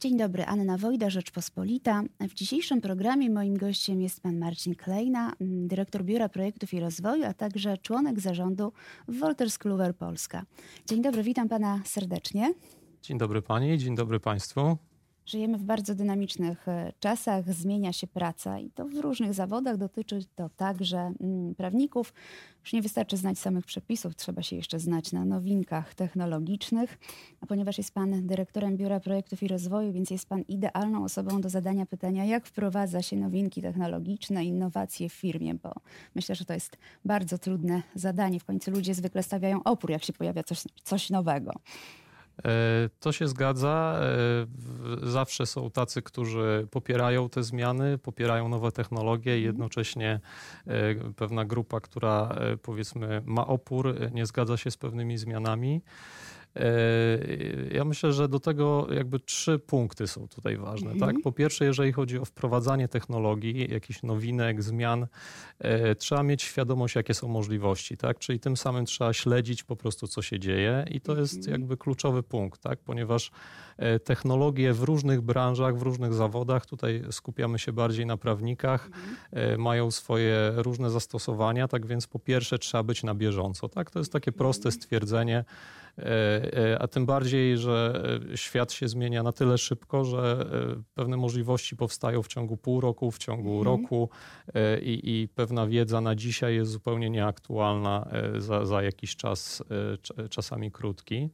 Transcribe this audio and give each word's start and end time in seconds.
Dzień 0.00 0.16
dobry, 0.16 0.44
Anna 0.44 0.78
Wojda, 0.78 1.10
Rzeczpospolita. 1.10 2.02
W 2.20 2.34
dzisiejszym 2.34 2.80
programie 2.80 3.30
moim 3.30 3.56
gościem 3.56 4.00
jest 4.00 4.20
pan 4.20 4.38
Marcin 4.38 4.74
Klejna, 4.74 5.32
dyrektor 5.40 6.04
Biura 6.04 6.28
Projektów 6.28 6.74
i 6.74 6.80
Rozwoju, 6.80 7.24
a 7.24 7.34
także 7.34 7.78
członek 7.78 8.20
zarządu 8.20 8.72
Wolters 9.08 9.58
Kluwer 9.58 9.96
Polska. 9.96 10.44
Dzień 10.86 11.02
dobry, 11.02 11.22
witam 11.22 11.48
pana 11.48 11.80
serdecznie. 11.84 12.54
Dzień 13.02 13.18
dobry 13.18 13.42
pani, 13.42 13.78
dzień 13.78 13.94
dobry 13.94 14.20
państwu. 14.20 14.76
Żyjemy 15.28 15.58
w 15.58 15.62
bardzo 15.62 15.94
dynamicznych 15.94 16.68
e, 16.68 16.92
czasach, 17.00 17.52
zmienia 17.52 17.92
się 17.92 18.06
praca 18.06 18.58
i 18.58 18.70
to 18.70 18.84
w 18.84 18.94
różnych 18.94 19.34
zawodach. 19.34 19.76
Dotyczy 19.76 20.20
to 20.34 20.48
także 20.48 21.12
mm, 21.20 21.54
prawników. 21.54 22.12
Już 22.60 22.72
nie 22.72 22.82
wystarczy 22.82 23.16
znać 23.16 23.38
samych 23.38 23.66
przepisów, 23.66 24.16
trzeba 24.16 24.42
się 24.42 24.56
jeszcze 24.56 24.78
znać 24.78 25.12
na 25.12 25.24
nowinkach 25.24 25.94
technologicznych. 25.94 26.98
A 27.40 27.46
ponieważ 27.46 27.78
jest 27.78 27.94
Pan 27.94 28.26
dyrektorem 28.26 28.76
Biura 28.76 29.00
Projektów 29.00 29.42
i 29.42 29.48
Rozwoju, 29.48 29.92
więc 29.92 30.10
jest 30.10 30.28
Pan 30.28 30.42
idealną 30.42 31.04
osobą 31.04 31.40
do 31.40 31.48
zadania 31.48 31.86
pytania, 31.86 32.24
jak 32.24 32.46
wprowadza 32.46 33.02
się 33.02 33.16
nowinki 33.16 33.62
technologiczne, 33.62 34.44
innowacje 34.44 35.08
w 35.08 35.12
firmie, 35.12 35.54
bo 35.54 35.72
myślę, 36.14 36.34
że 36.34 36.44
to 36.44 36.54
jest 36.54 36.76
bardzo 37.04 37.38
trudne 37.38 37.82
zadanie. 37.94 38.40
W 38.40 38.44
końcu 38.44 38.70
ludzie 38.70 38.94
zwykle 38.94 39.22
stawiają 39.22 39.62
opór, 39.62 39.90
jak 39.90 40.04
się 40.04 40.12
pojawia 40.12 40.42
coś, 40.42 40.62
coś 40.82 41.10
nowego. 41.10 41.52
E, 42.44 42.88
to 43.00 43.12
się 43.12 43.28
zgadza. 43.28 44.00
E, 45.02 45.10
zawsze 45.10 45.46
są 45.46 45.70
tacy, 45.70 46.02
którzy 46.02 46.66
popierają 46.70 47.28
te 47.28 47.42
zmiany, 47.42 47.98
popierają 47.98 48.48
nowe 48.48 48.72
technologie 48.72 49.32
i 49.32 49.38
mhm. 49.38 49.46
jednocześnie 49.46 50.20
e, 50.66 50.94
pewna 51.16 51.44
grupa, 51.44 51.80
która 51.80 52.36
powiedzmy 52.62 53.22
ma 53.24 53.46
opór, 53.46 53.94
nie 54.12 54.26
zgadza 54.26 54.56
się 54.56 54.70
z 54.70 54.76
pewnymi 54.76 55.18
zmianami. 55.18 55.82
E, 56.58 57.74
ja 57.74 57.84
myślę, 57.84 58.12
że 58.12 58.28
do 58.28 58.40
tego 58.40 58.86
jakby 58.90 59.20
trzy 59.20 59.58
punkty 59.58 60.06
są 60.06 60.28
tutaj 60.28 60.56
ważne. 60.56 60.98
Tak? 60.98 61.16
Po 61.24 61.32
pierwsze, 61.32 61.64
jeżeli 61.64 61.92
chodzi 61.92 62.18
o 62.18 62.24
wprowadzanie 62.24 62.88
technologii, 62.88 63.70
jakichś 63.72 64.02
nowinek, 64.02 64.62
zmian, 64.62 65.06
e, 65.58 65.94
trzeba 65.94 66.22
mieć 66.22 66.42
świadomość, 66.42 66.94
jakie 66.94 67.14
są 67.14 67.28
możliwości. 67.28 67.96
Tak? 67.96 68.18
Czyli 68.18 68.40
tym 68.40 68.56
samym 68.56 68.86
trzeba 68.86 69.12
śledzić 69.12 69.62
po 69.62 69.76
prostu, 69.76 70.08
co 70.08 70.22
się 70.22 70.38
dzieje 70.38 70.84
i 70.90 71.00
to 71.00 71.16
jest 71.16 71.36
mhm. 71.36 71.52
jakby 71.52 71.76
kluczowy 71.76 72.22
punkt, 72.22 72.60
tak? 72.60 72.78
ponieważ 72.78 73.30
e, 73.76 74.00
technologie 74.00 74.72
w 74.72 74.82
różnych 74.82 75.20
branżach, 75.20 75.78
w 75.78 75.82
różnych 75.82 76.14
zawodach, 76.14 76.66
tutaj 76.66 77.04
skupiamy 77.10 77.58
się 77.58 77.72
bardziej 77.72 78.06
na 78.06 78.16
prawnikach, 78.16 78.86
mhm. 79.32 79.60
mają 79.60 79.90
swoje 79.90 80.52
różne 80.56 80.90
zastosowania, 80.90 81.68
tak 81.68 81.86
więc 81.86 82.06
po 82.06 82.18
pierwsze 82.18 82.58
trzeba 82.58 82.82
być 82.82 83.02
na 83.02 83.14
bieżąco. 83.14 83.68
Tak? 83.68 83.90
To 83.90 83.98
jest 83.98 84.12
takie 84.12 84.32
proste 84.32 84.72
stwierdzenie, 84.72 85.44
E, 85.87 85.87
e, 85.87 85.87
a 86.78 86.88
tym 86.88 87.06
bardziej, 87.06 87.58
że 87.58 88.02
e, 88.32 88.36
świat 88.36 88.72
się 88.72 88.88
zmienia 88.88 89.22
na 89.22 89.32
tyle 89.32 89.58
szybko, 89.58 90.04
że 90.04 90.46
pewne 90.94 91.16
możliwości 91.16 91.76
powstają 91.76 92.22
w 92.22 92.28
ciągu 92.28 92.56
pół 92.56 92.80
roku, 92.80 93.10
w 93.10 93.18
ciągu 93.18 93.58
mhm. 93.58 93.66
roku 93.66 94.10
i, 94.82 95.00
i, 95.04 95.28
pewna 95.28 95.66
wiedza 95.66 96.00
na 96.00 96.14
dzisiaj 96.14 96.54
jest 96.54 96.70
zupełnie 96.70 97.10
nieaktualna 97.10 98.08
za, 98.38 98.66
za 98.66 98.82
jakiś 98.82 99.16
czas, 99.16 99.62
czasami 100.30 100.70
krótki. 100.70 101.30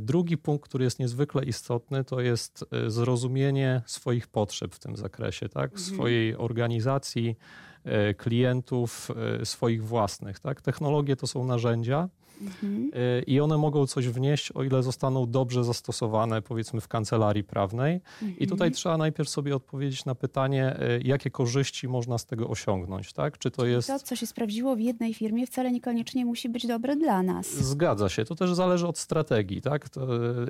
Drugi 0.00 0.38
punkt, 0.38 0.68
który 0.68 0.84
jest 0.84 0.98
niezwykle 0.98 1.44
istotny, 1.44 2.04
to 2.04 2.20
jest 2.20 2.64
zrozumienie 2.86 3.82
swoich 3.86 4.26
potrzeb 4.26 4.74
w 4.74 4.78
tym 4.78 4.96
zakresie, 4.96 5.48
tak? 5.48 5.72
Mhm. 5.72 5.94
swojej 5.94 6.36
organizacji, 6.36 7.36
klientów, 8.16 9.08
swoich 9.44 9.84
własnych. 9.84 10.40
Tak? 10.40 10.60
Technologie 10.60 11.16
to 11.16 11.26
są 11.26 11.44
narzędzia, 11.44 12.08
Mhm. 12.40 12.90
I 13.26 13.40
one 13.40 13.58
mogą 13.58 13.86
coś 13.86 14.08
wnieść, 14.08 14.52
o 14.52 14.64
ile 14.64 14.82
zostaną 14.82 15.30
dobrze 15.30 15.64
zastosowane, 15.64 16.42
powiedzmy, 16.42 16.80
w 16.80 16.88
kancelarii 16.88 17.44
prawnej. 17.44 17.94
Mhm. 17.94 18.38
I 18.38 18.46
tutaj 18.46 18.70
trzeba 18.70 18.96
najpierw 18.96 19.28
sobie 19.28 19.56
odpowiedzieć 19.56 20.04
na 20.04 20.14
pytanie, 20.14 20.76
y, 20.82 21.02
jakie 21.04 21.30
korzyści 21.30 21.88
można 21.88 22.18
z 22.18 22.26
tego 22.26 22.48
osiągnąć, 22.48 23.12
tak? 23.12 23.38
Czy 23.38 23.50
to 23.50 23.62
Czyli 23.62 23.74
jest... 23.74 23.88
To, 23.88 23.98
co 23.98 24.16
się 24.16 24.26
sprawdziło 24.26 24.76
w 24.76 24.80
jednej 24.80 25.14
firmie, 25.14 25.46
wcale 25.46 25.72
niekoniecznie 25.72 26.24
musi 26.24 26.48
być 26.48 26.66
dobre 26.66 26.96
dla 26.96 27.22
nas. 27.22 27.54
Zgadza 27.54 28.08
się. 28.08 28.24
To 28.24 28.34
też 28.34 28.54
zależy 28.54 28.86
od 28.86 28.98
strategii, 28.98 29.60
tak? 29.60 29.88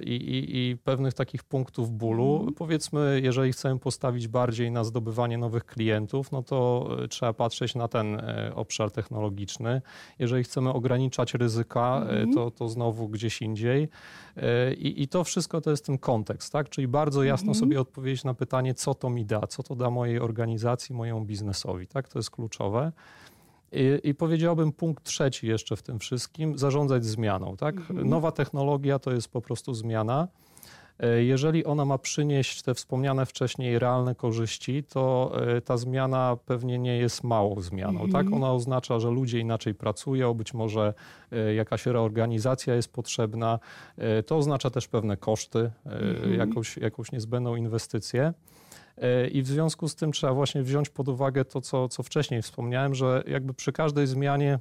I, 0.02 0.14
i, 0.14 0.70
i 0.70 0.76
pewnych 0.76 1.14
takich 1.14 1.44
punktów 1.44 1.90
bólu. 1.90 2.34
Mhm. 2.34 2.54
Powiedzmy, 2.54 3.20
jeżeli 3.24 3.52
chcemy 3.52 3.80
postawić 3.80 4.28
bardziej 4.28 4.70
na 4.70 4.84
zdobywanie 4.84 5.38
nowych 5.38 5.64
klientów, 5.64 6.32
no 6.32 6.42
to 6.42 6.88
y, 7.04 7.08
trzeba 7.08 7.32
patrzeć 7.32 7.74
na 7.74 7.88
ten 7.88 8.14
y, 8.14 8.54
obszar 8.54 8.90
technologiczny. 8.90 9.82
Jeżeli 10.18 10.44
chcemy 10.44 10.72
ograniczać 10.72 11.34
ryzyko, 11.34 11.75
E, 11.80 12.10
mhm. 12.10 12.32
to, 12.32 12.50
to 12.50 12.68
znowu 12.68 13.08
gdzieś 13.08 13.42
indziej. 13.42 13.88
E, 14.36 14.74
I, 14.74 15.02
I 15.02 15.08
to 15.08 15.24
wszystko 15.24 15.60
to 15.60 15.70
jest 15.70 15.86
ten 15.86 15.98
kontekst, 15.98 16.52
tak? 16.52 16.68
Czyli 16.68 16.88
bardzo 16.88 17.22
jasno 17.24 17.50
mhm. 17.50 17.60
sobie 17.60 17.80
odpowiedzieć 17.80 18.24
na 18.24 18.34
pytanie, 18.34 18.74
co 18.74 18.94
to 18.94 19.10
mi 19.10 19.24
da, 19.24 19.46
co 19.46 19.62
to 19.62 19.76
da 19.76 19.90
mojej 19.90 20.20
organizacji, 20.20 20.94
mojemu 20.94 21.24
biznesowi, 21.24 21.86
tak? 21.86 22.08
To 22.08 22.18
jest 22.18 22.30
kluczowe. 22.30 22.92
I, 23.72 24.08
I, 24.08 24.14
powiedziałbym 24.14 24.72
punkt 24.72 25.04
trzeci 25.04 25.46
jeszcze 25.46 25.76
w 25.76 25.82
tym 25.82 25.98
wszystkim, 25.98 26.58
zarządzać 26.58 27.04
zmianą. 27.04 27.56
Tak? 27.56 27.76
Mhm. 27.76 28.08
Nowa 28.08 28.32
technologia 28.32 28.98
to 28.98 29.12
jest 29.12 29.28
po 29.28 29.40
prostu 29.40 29.74
zmiana. 29.74 30.28
E, 31.00 31.24
jeżeli 31.24 31.64
ona 31.64 31.84
ma 31.84 31.98
przynieść 31.98 32.62
te 32.62 32.74
wspomniane 32.74 33.26
wcześniej 33.26 33.78
realne 33.78 34.14
korzyści, 34.14 34.84
to 34.84 35.32
e, 35.56 35.60
ta 35.60 35.76
zmiana 35.76 36.36
pewnie 36.46 36.78
nie 36.78 36.96
jest 36.96 37.24
małą 37.24 37.60
zmianą. 37.60 38.00
Tak? 38.00 38.26
Mhm. 38.26 38.34
Ona 38.34 38.52
oznacza, 38.52 39.00
że 39.00 39.10
ludzie 39.10 39.38
inaczej 39.38 39.74
pracują, 39.74 40.34
być 40.34 40.54
może 40.54 40.94
e, 41.32 41.54
jakaś 41.54 41.86
reorganizacja 41.86 42.74
jest 42.74 42.92
potrzebna. 42.92 43.58
To 44.26 44.36
oznacza 44.36 44.70
też 44.70 44.88
pewne 44.88 45.16
koszty, 45.16 45.70
mhm. 45.84 46.34
jakąś, 46.34 46.76
jakąś 46.76 47.12
niezbędną 47.12 47.56
inwestycję. 47.56 48.32
I 49.32 49.42
w 49.42 49.46
związku 49.46 49.88
z 49.88 49.94
tym 49.94 50.12
trzeba 50.12 50.32
właśnie 50.32 50.62
wziąć 50.62 50.88
pod 50.88 51.08
uwagę 51.08 51.44
to, 51.44 51.60
co, 51.60 51.88
co 51.88 52.02
wcześniej 52.02 52.42
wspomniałem, 52.42 52.94
że 52.94 53.24
jakby 53.26 53.54
przy 53.54 53.72
każdej 53.72 54.06
zmianie 54.06 54.58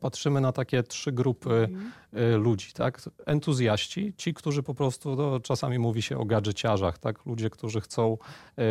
patrzymy 0.00 0.40
na 0.40 0.52
takie 0.52 0.82
trzy 0.82 1.12
grupy 1.12 1.50
mhm. 1.50 2.42
ludzi, 2.42 2.72
tak? 2.72 3.02
Entuzjaści, 3.26 4.14
ci, 4.16 4.34
którzy 4.34 4.62
po 4.62 4.74
prostu, 4.74 5.16
no, 5.16 5.40
czasami 5.40 5.78
mówi 5.78 6.02
się 6.02 6.18
o 6.18 6.24
gadżeciarzach, 6.24 6.98
tak? 6.98 7.26
Ludzie, 7.26 7.50
którzy 7.50 7.80
chcą 7.80 8.18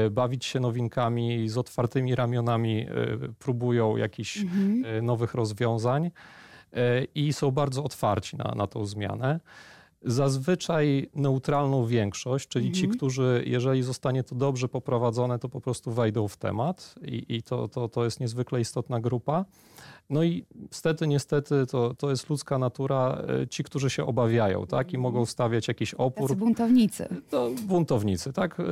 y, 0.08 0.10
bawić 0.10 0.46
się 0.46 0.60
nowinkami 0.60 1.50
z 1.50 1.58
otwartymi 1.58 2.16
ramionami, 2.16 2.88
y, 2.90 3.34
próbują 3.40 3.98
jakichś 3.98 4.38
mhm. 4.38 5.06
nowych 5.06 5.34
rozwiązań 5.34 6.12
i 7.16 7.34
są 7.34 7.52
bardzo 7.52 7.84
otwarci 7.84 8.38
na, 8.38 8.54
na 8.56 8.68
tą 8.68 8.86
zmianę 8.86 9.40
zazwyczaj 10.06 11.10
neutralną 11.16 11.86
większość, 11.86 12.48
czyli 12.48 12.68
mhm. 12.68 12.82
ci, 12.82 12.98
którzy, 12.98 13.44
jeżeli 13.48 13.84
zostanie 13.84 14.24
to 14.24 14.36
dobrze 14.36 14.70
poprowadzone, 14.70 15.40
to 15.40 15.50
po 15.50 15.62
prostu 15.62 15.92
wejdą 15.92 16.28
w 16.28 16.38
temat 16.38 16.96
i, 17.02 17.26
i 17.36 17.44
to, 17.44 17.68
to, 17.68 17.90
to 17.90 18.04
jest 18.04 18.20
niezwykle 18.20 18.62
istotna 18.62 19.00
grupa. 19.00 19.46
No 20.10 20.24
i 20.24 20.46
niestety, 20.56 21.08
niestety, 21.08 21.66
to, 21.66 21.94
to 21.94 22.10
jest 22.10 22.30
ludzka 22.30 22.58
natura, 22.58 23.22
e, 23.42 23.48
ci, 23.48 23.64
którzy 23.64 23.90
się 23.90 24.06
obawiają, 24.06 24.68
tak, 24.68 24.94
i 24.94 24.98
mogą 24.98 25.26
stawiać 25.26 25.68
jakiś 25.68 25.94
opór. 25.94 26.28
Tacy 26.30 26.40
buntownicy. 26.40 27.08
To 27.30 27.50
buntownicy, 27.68 28.34
tak, 28.34 28.60
e, 28.60 28.64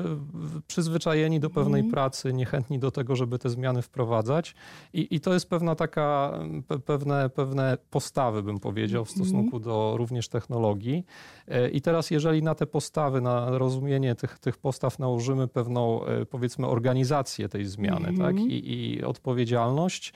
przyzwyczajeni 0.67 1.39
do 1.39 1.49
pewnej 1.49 1.79
mhm. 1.79 1.91
pracy, 1.91 2.33
niechętni 2.33 2.79
do 2.79 2.91
tego, 2.91 3.15
żeby 3.15 3.39
te 3.39 3.49
zmiany 3.49 3.81
wprowadzać 3.81 4.55
i, 4.93 5.15
i 5.15 5.19
to 5.19 5.33
jest 5.33 5.49
pewna 5.49 5.75
taka, 5.75 6.39
pewne, 6.85 7.29
pewne 7.29 7.77
postawy, 7.89 8.43
bym 8.43 8.59
powiedział, 8.59 9.05
w 9.05 9.09
mhm. 9.09 9.25
stosunku 9.25 9.59
do 9.59 9.93
również 9.97 10.29
technologii. 10.29 11.05
E, 11.47 11.69
I 11.69 11.81
teraz, 11.81 12.11
jeżeli 12.11 12.43
na 12.43 12.55
te 12.55 12.65
postawy, 12.65 13.21
na 13.21 13.57
rozumienie 13.57 14.15
tych, 14.15 14.39
tych 14.39 14.57
postaw 14.57 14.99
nałożymy 14.99 15.47
pewną, 15.47 16.01
powiedzmy, 16.29 16.67
organizację 16.67 17.49
tej 17.49 17.65
zmiany, 17.65 18.05
tak, 18.05 18.31
mhm. 18.31 18.49
i, 18.49 18.73
i 18.73 19.03
odpowiedzialność, 19.03 20.13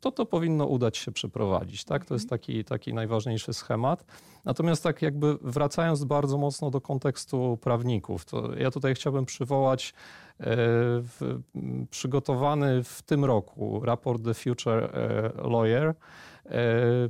to 0.00 0.12
to 0.12 0.26
powinno 0.26 0.66
udać 0.66 0.96
się 0.96 1.12
przeprowadzić. 1.12 1.84
Tak? 1.84 2.04
To 2.04 2.14
jest 2.14 2.30
taki, 2.30 2.64
taki 2.64 2.94
najważniejszy 2.94 3.52
schemat. 3.52 4.04
Natomiast 4.44 4.82
tak 4.82 5.02
jakby 5.02 5.38
wracając 5.42 6.04
bardzo 6.04 6.38
mocno 6.38 6.70
do 6.70 6.80
kontekstu 6.80 7.58
prawników, 7.60 8.24
to 8.24 8.54
ja 8.56 8.70
tutaj 8.70 8.94
chciałbym 8.94 9.24
przywołać 9.24 9.88
e, 9.90 10.44
w, 11.00 11.40
przygotowany 11.90 12.84
w 12.84 13.02
tym 13.02 13.24
roku 13.24 13.80
raport 13.84 14.24
The 14.24 14.34
Future 14.34 14.84
e, 14.84 15.48
Lawyer, 15.50 15.84
e, 15.84 15.94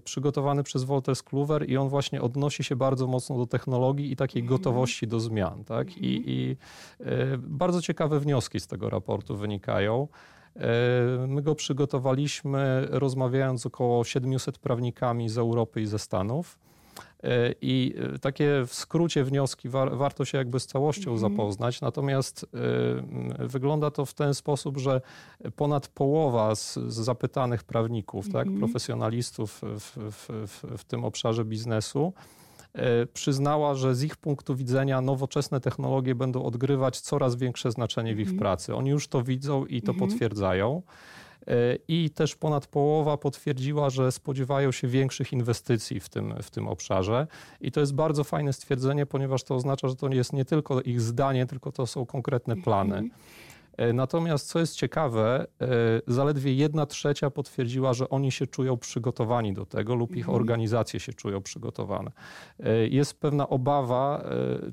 przygotowany 0.04 0.62
przez 0.62 0.84
Wolters 0.84 1.22
Kluwer 1.22 1.70
i 1.70 1.76
on 1.76 1.88
właśnie 1.88 2.22
odnosi 2.22 2.64
się 2.64 2.76
bardzo 2.76 3.06
mocno 3.06 3.38
do 3.38 3.46
technologii 3.46 4.12
i 4.12 4.16
takiej 4.16 4.42
mhm. 4.42 4.58
gotowości 4.58 5.06
do 5.06 5.20
zmian. 5.20 5.64
Tak? 5.64 5.98
I, 5.98 6.16
mhm. 6.16 6.24
I 6.26 6.56
bardzo 7.38 7.82
ciekawe 7.82 8.20
wnioski 8.20 8.60
z 8.60 8.66
tego 8.66 8.90
raportu 8.90 9.36
wynikają. 9.36 10.08
E, 10.56 11.26
my 11.26 11.42
go 11.42 11.54
przygotowaliśmy 11.54 12.86
rozmawiając 12.90 13.62
z 13.62 13.66
około 13.66 14.04
700 14.04 14.58
prawnikami 14.58 15.28
z 15.28 15.38
Europy 15.38 15.80
i 15.80 15.86
ze 15.86 15.98
Stanów. 15.98 16.58
E, 17.22 17.54
I 17.62 17.94
e, 18.14 18.18
takie 18.18 18.64
w 18.66 18.74
skrócie 18.74 19.24
wnioski 19.24 19.68
war, 19.68 19.96
warto 19.96 20.24
się 20.24 20.38
jakby 20.38 20.60
z 20.60 20.66
całością 20.66 21.10
mm. 21.10 21.18
zapoznać. 21.18 21.80
Natomiast 21.80 22.42
y, 22.42 23.48
wygląda 23.48 23.90
to 23.90 24.06
w 24.06 24.14
ten 24.14 24.34
sposób, 24.34 24.78
że 24.78 25.00
ponad 25.56 25.88
połowa 25.88 26.54
z, 26.54 26.74
z 26.74 26.94
zapytanych 26.94 27.64
prawników, 27.64 28.24
mm. 28.24 28.32
tak, 28.32 28.46
mhm. 28.46 28.58
profesjonalistów 28.58 29.62
w, 29.62 29.96
w, 30.10 30.28
w, 30.46 30.78
w 30.78 30.84
tym 30.84 31.04
obszarze 31.04 31.44
biznesu, 31.44 32.12
przyznała, 33.12 33.74
że 33.74 33.94
z 33.94 34.02
ich 34.02 34.16
punktu 34.16 34.56
widzenia 34.56 35.00
nowoczesne 35.00 35.60
technologie 35.60 36.14
będą 36.14 36.44
odgrywać 36.44 37.00
coraz 37.00 37.36
większe 37.36 37.70
znaczenie 37.72 38.14
w 38.14 38.20
ich 38.20 38.28
mhm. 38.28 38.38
pracy. 38.38 38.74
Oni 38.74 38.90
już 38.90 39.08
to 39.08 39.22
widzą 39.22 39.66
i 39.66 39.82
to 39.82 39.92
mhm. 39.92 40.10
potwierdzają. 40.10 40.82
E, 41.46 41.78
I 41.88 42.10
też 42.10 42.36
ponad 42.36 42.66
połowa 42.66 43.16
potwierdziła, 43.16 43.90
że 43.90 44.12
spodziewają 44.12 44.72
się 44.72 44.88
większych 44.88 45.32
inwestycji 45.32 46.00
w 46.00 46.08
tym, 46.08 46.34
w 46.42 46.50
tym 46.50 46.68
obszarze. 46.68 47.26
I 47.60 47.72
to 47.72 47.80
jest 47.80 47.94
bardzo 47.94 48.24
fajne 48.24 48.52
stwierdzenie, 48.52 49.06
ponieważ 49.06 49.44
to 49.44 49.54
oznacza, 49.54 49.88
że 49.88 49.96
to 49.96 50.08
jest 50.08 50.32
nie 50.32 50.44
tylko 50.44 50.80
ich 50.80 51.00
zdanie, 51.00 51.46
tylko 51.46 51.72
to 51.72 51.86
są 51.86 52.06
konkretne 52.06 52.56
plany. 52.56 52.96
Mhm. 52.96 53.20
E, 53.76 53.92
natomiast 53.92 54.48
co 54.48 54.58
jest 54.58 54.76
ciekawe, 54.76 55.46
e, 55.60 55.66
zaledwie 56.06 56.54
jedna 56.54 56.86
trzecia 56.86 57.30
potwierdziła, 57.30 57.92
że 57.92 58.08
oni 58.08 58.32
się 58.32 58.46
czują 58.46 58.76
przygotowani 58.76 59.52
do 59.52 59.66
tego 59.66 59.94
lub 59.94 60.10
ich 60.10 60.24
mhm. 60.24 60.36
organizacje 60.36 61.00
się 61.00 61.12
czują 61.12 61.42
przygotowane. 61.42 62.10
E, 62.60 62.88
jest 62.88 63.20
pewna 63.20 63.48
obawa, 63.48 64.24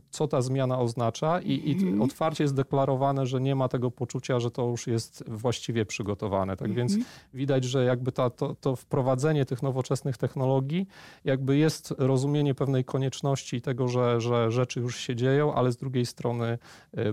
co 0.10 0.28
ta 0.28 0.42
zmiana 0.42 0.80
oznacza 0.80 1.42
i, 1.42 1.70
i 1.70 1.74
mhm. 1.74 2.02
otwarcie 2.02 2.44
jest 2.44 2.56
deklarowane, 2.56 3.26
że 3.26 3.42
nie 3.42 3.56
ma 3.56 3.68
tego 3.68 3.92
poczucia, 3.92 4.40
że 4.40 4.52
to 4.52 4.68
już 4.68 4.88
jest 4.88 5.24
właściwie 5.28 5.86
przygotowane. 5.86 6.58
Tak 6.58 6.74
więc 6.74 6.92
mhm. 6.92 7.10
widać, 7.34 7.64
że 7.64 7.86
jakby 7.86 8.12
ta, 8.12 8.30
to, 8.30 8.56
to 8.62 8.76
wprowadzenie 8.76 9.46
tych 9.46 9.64
nowoczesnych 9.64 10.18
technologii 10.18 10.88
jakby 11.26 11.58
jest 11.58 11.94
rozumienie 11.98 12.56
pewnej 12.56 12.86
konieczności 12.86 13.62
tego, 13.62 13.88
że, 13.88 14.22
że 14.22 14.52
rzeczy 14.52 14.80
już 14.80 14.98
się 14.98 15.16
dzieją, 15.16 15.54
ale 15.54 15.72
z 15.72 15.78
drugiej 15.78 16.06
strony 16.06 16.58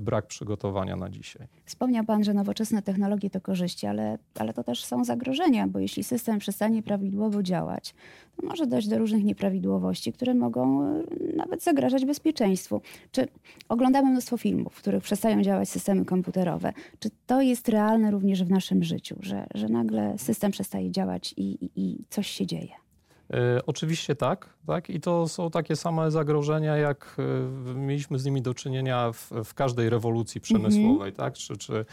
brak 0.00 0.26
przygotowania 0.26 0.96
na 0.96 1.11
dzisiaj. 1.11 1.49
Wspomniał 1.78 2.04
Pan, 2.04 2.25
że 2.25 2.34
nowoczesne 2.34 2.82
technologie 2.82 3.30
to 3.30 3.40
korzyści, 3.40 3.86
ale, 3.86 4.19
ale 4.38 4.54
to 4.54 4.64
też 4.64 4.84
są 4.84 5.04
zagrożenia, 5.04 5.69
bo 5.69 5.78
jeśli 5.78 6.04
system 6.04 6.38
przestanie 6.38 6.82
prawidłowo 6.82 7.42
działać, 7.42 7.94
to 8.36 8.46
może 8.46 8.66
dojść 8.66 8.88
do 8.88 8.98
różnych 8.98 9.25
nieprawidłowości, 9.25 10.12
które 10.12 10.34
mogą 10.34 10.82
e, 10.82 11.02
nawet 11.36 11.62
zagrażać 11.62 12.04
bezpieczeństwu. 12.04 12.80
Czy 13.12 13.28
oglądamy 13.69 14.10
mnóstwo 14.10 14.36
filmów, 14.36 14.75
w 14.75 14.78
których 14.78 15.02
przestają 15.02 15.42
działać 15.42 15.69
systemy 15.69 16.04
komputerowe? 16.04 16.72
Czy 16.98 17.10
to 17.26 17.40
jest 17.40 17.69
realne 17.69 18.10
również 18.10 18.44
w 18.44 18.50
naszym 18.50 18.84
życiu, 18.84 19.16
że, 19.20 19.46
że 19.54 19.69
nagle 19.69 20.19
system 20.19 20.50
przestaje 20.50 20.90
działać 20.90 21.34
i, 21.36 21.64
i, 21.64 21.70
i 21.76 22.04
coś 22.10 22.26
się 22.26 22.46
dzieje? 22.46 22.88
E, 23.32 23.66
oczywiście 23.66 24.14
tak, 24.14 24.48
tak. 24.66 24.90
I 24.90 25.00
to 25.00 25.28
są 25.28 25.50
takie 25.50 25.76
same 25.76 26.10
zagrożenia, 26.10 26.76
jak 26.76 27.16
e, 27.19 27.75
mieliśmy 27.75 28.19
z 28.19 28.25
nimi 28.25 28.42
do 28.42 28.54
czynienia 28.54 29.12
w, 29.12 29.30
w 29.44 29.54
każdej 29.54 29.90
rewolucji 29.90 30.40
przemysłowej, 30.40 31.08
mm 31.08 31.12
-hmm. 31.12 31.16
tak? 31.16 31.34
Czy, 31.34 31.56
czy 31.56 31.75
e, 31.75 31.84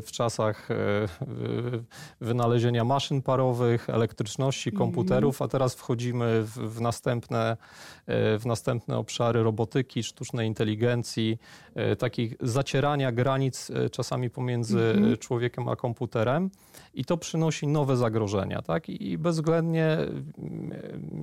w 0.00 0.12
czasach 0.12 0.68
wynalezienia 2.20 2.84
maszyn 2.84 3.22
parowych, 3.22 3.90
elektryczności, 3.90 4.70
mhm. 4.70 4.86
komputerów, 4.86 5.34
mm 5.34 5.46
-hmm. 5.46 5.50
a 5.50 5.52
teraz 5.52 5.74
wchodzimy 5.74 6.42
w, 6.42 6.50
w, 6.50 6.80
następne, 6.80 7.56
w 8.38 8.42
następne 8.46 8.98
obszary 8.98 9.42
robotyki, 9.42 10.02
sztucznej 10.02 10.48
inteligencji, 10.48 11.38
takich 11.98 12.34
zacierania 12.40 13.12
granic 13.12 13.70
czasami 13.92 14.30
pomiędzy 14.30 14.78
mm 14.78 15.04
-hmm. 15.04 15.18
człowiekiem 15.18 15.68
a 15.68 15.76
komputerem. 15.76 16.50
I 16.94 17.04
to 17.04 17.16
przynosi 17.16 17.66
nowe 17.66 17.96
zagrożenia, 17.96 18.62
tak? 18.62 18.88
I 18.88 19.18
bezwzględnie 19.18 19.98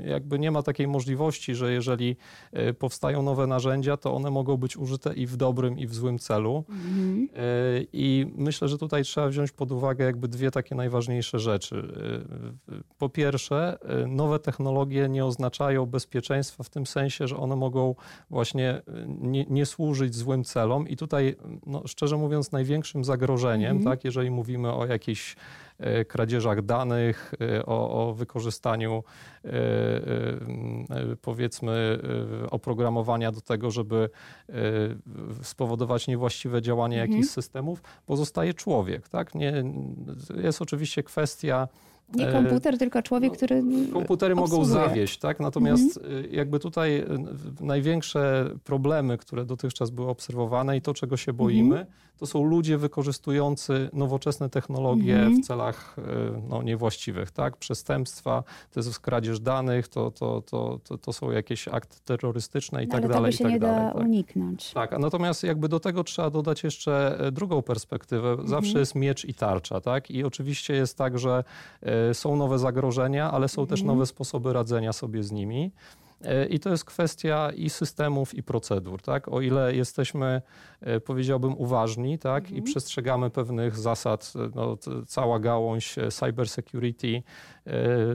jakby 0.06 0.40
nie 0.40 0.52
ma 0.52 0.64
takiej 0.64 0.88
możliwości, 0.88 1.56
że 1.56 1.72
jeżeli 1.72 2.16
e, 2.52 2.74
powstają 2.74 3.22
nowe 3.22 3.48
narzędzia, 3.48 3.98
to 3.98 4.14
one 4.14 4.32
mogą 4.32 4.58
być 4.58 4.78
użyte 4.78 5.14
i 5.14 5.28
w 5.28 5.38
dobrym, 5.38 5.80
i 5.80 5.88
w 5.88 5.94
złym 5.94 6.20
celu. 6.20 6.64
Mhm. 6.70 7.30
E, 7.36 7.40
I 7.94 8.32
myślę, 8.36 8.68
że 8.68 8.78
tutaj 8.78 9.04
trzeba 9.04 9.28
wziąć 9.28 9.52
pod 9.52 9.72
uwagę 9.72 10.06
jakby 10.06 10.28
dwie 10.28 10.52
takie 10.52 10.76
najważniejsze 10.76 11.40
rzeczy. 11.40 11.76
E, 12.70 12.76
po 12.98 13.10
pierwsze, 13.10 13.78
nowe 14.08 14.40
technologie 14.40 15.10
nie 15.10 15.26
oznaczają 15.26 15.86
bezpieczeństwa 15.86 16.64
w 16.64 16.70
tym 16.70 16.86
sensie, 16.86 17.28
że 17.28 17.38
one 17.38 17.56
mogą 17.56 17.96
właśnie 18.30 18.82
nie, 19.08 19.46
nie 19.50 19.66
służyć 19.66 20.16
złym 20.16 20.44
celom. 20.44 20.88
I 20.88 20.98
tutaj, 20.98 21.36
no, 21.66 21.84
szczerze 21.88 22.18
mówiąc, 22.18 22.52
największym 22.52 23.04
zagrożeniem, 23.04 23.78
mhm. 23.78 23.96
tak, 23.96 24.06
jeżeli 24.06 24.32
mówimy 24.32 24.74
o 24.74 24.86
jakiejś 24.86 25.36
E, 25.36 25.67
kradzieżach 26.08 26.62
danych, 26.62 27.34
e, 27.42 27.66
o, 27.66 28.10
o 28.10 28.14
wykorzystaniu 28.14 29.04
e, 29.46 29.52
powiedzmy 31.22 32.00
oprogramowania 32.52 33.32
do 33.32 33.42
tego, 33.42 33.72
żeby 33.72 34.10
spowodować 35.44 36.08
niewłaściwe 36.08 36.62
działanie 36.62 37.02
mhm. 37.02 37.12
jakichś 37.12 37.34
systemów, 37.34 37.82
pozostaje 38.06 38.54
człowiek. 38.54 39.10
Tak? 39.10 39.36
Nie, 39.36 39.64
jest 40.36 40.62
oczywiście 40.62 41.04
kwestia 41.04 41.68
nie 42.16 42.32
komputer, 42.32 42.78
tylko 42.78 43.02
człowiek, 43.02 43.32
no, 43.32 43.38
który. 43.38 43.64
Komputery 43.94 44.34
obsługuje. 44.34 44.60
mogą 44.60 44.66
zawieść, 44.66 45.20
tak? 45.20 45.40
Natomiast 45.40 45.98
mhm. 45.98 46.34
jakby 46.34 46.60
tutaj 46.60 47.06
największe 47.60 48.50
problemy, 48.64 49.18
które 49.18 49.46
dotychczas 49.46 49.90
były 49.90 50.10
obserwowane 50.10 50.78
i 50.78 50.82
to, 50.82 50.94
czego 50.94 51.18
się 51.18 51.34
boimy, 51.34 51.80
mhm 51.80 52.08
to 52.18 52.26
są 52.26 52.44
ludzie 52.44 52.78
wykorzystujący 52.78 53.90
nowoczesne 53.94 54.50
technologie 54.50 55.18
-hmm. 55.18 55.42
w 55.42 55.46
celach 55.46 55.96
e, 55.98 56.02
no, 56.50 56.64
niewłaściwych, 56.64 57.32
tak? 57.32 57.58
Przestępstwa, 57.58 58.44
to 58.72 58.80
jest 58.80 59.00
kradzież 59.00 59.40
danych, 59.40 59.88
to, 59.88 60.12
to, 60.12 60.42
to, 60.42 60.80
to, 60.84 60.98
to 60.98 61.14
są 61.14 61.32
jakieś 61.32 61.68
akty 61.68 61.98
terrorystyczne 62.06 62.84
i 62.84 62.88
no, 62.88 62.92
tak 62.92 63.04
ale 63.04 63.14
dalej. 63.14 63.32
Tego 63.32 63.38
się 63.38 63.44
tak 63.44 63.54
nie 63.54 63.60
dalej, 63.60 63.88
da 63.88 63.94
tak. 63.94 64.02
uniknąć. 64.02 64.74
Tak, 64.74 64.94
a 64.94 65.00
natomiast 65.00 65.44
jakby 65.44 65.70
do 65.70 65.80
tego 65.80 66.04
trzeba 66.04 66.30
dodać 66.30 66.64
jeszcze 66.64 67.20
e, 67.20 67.32
drugą 67.32 67.62
perspektywę. 67.62 68.38
Zawsze 68.46 68.74
-hmm. 68.74 68.80
jest 68.80 68.96
miecz 68.96 69.26
i 69.26 69.34
tarcza, 69.34 69.82
tak? 69.82 70.12
I 70.12 70.24
oczywiście 70.24 70.74
jest 70.74 70.98
tak, 70.98 71.20
że 71.20 71.44
e, 71.82 71.92
są 72.14 72.36
nowe 72.36 72.60
zagrożenia, 72.60 73.32
ale 73.32 73.50
są 73.50 73.68
też 73.68 73.80
mhm. 73.80 73.96
nowe 73.98 74.06
sposoby 74.06 74.54
radzenia 74.54 74.94
sobie 74.94 75.24
z 75.24 75.32
nimi. 75.32 75.72
E, 76.22 76.46
I 76.46 76.60
to 76.60 76.70
jest 76.70 76.86
kwestia 76.86 77.52
i 77.56 77.70
systemów, 77.70 78.34
i 78.34 78.44
procedur. 78.44 79.02
Tak? 79.02 79.28
O 79.28 79.42
ile 79.42 79.76
jesteśmy, 79.76 80.42
e, 80.82 81.00
powiedziałbym, 81.00 81.58
uważni 81.58 82.20
tak? 82.20 82.44
Mhm. 82.44 82.60
i 82.60 82.62
przestrzegamy 82.62 83.30
pewnych 83.30 83.78
zasad, 83.78 84.34
e, 84.36 84.50
no, 84.56 84.78
cała 85.08 85.40
gałąź 85.40 85.96
cyber 86.10 86.50
security, 86.50 87.24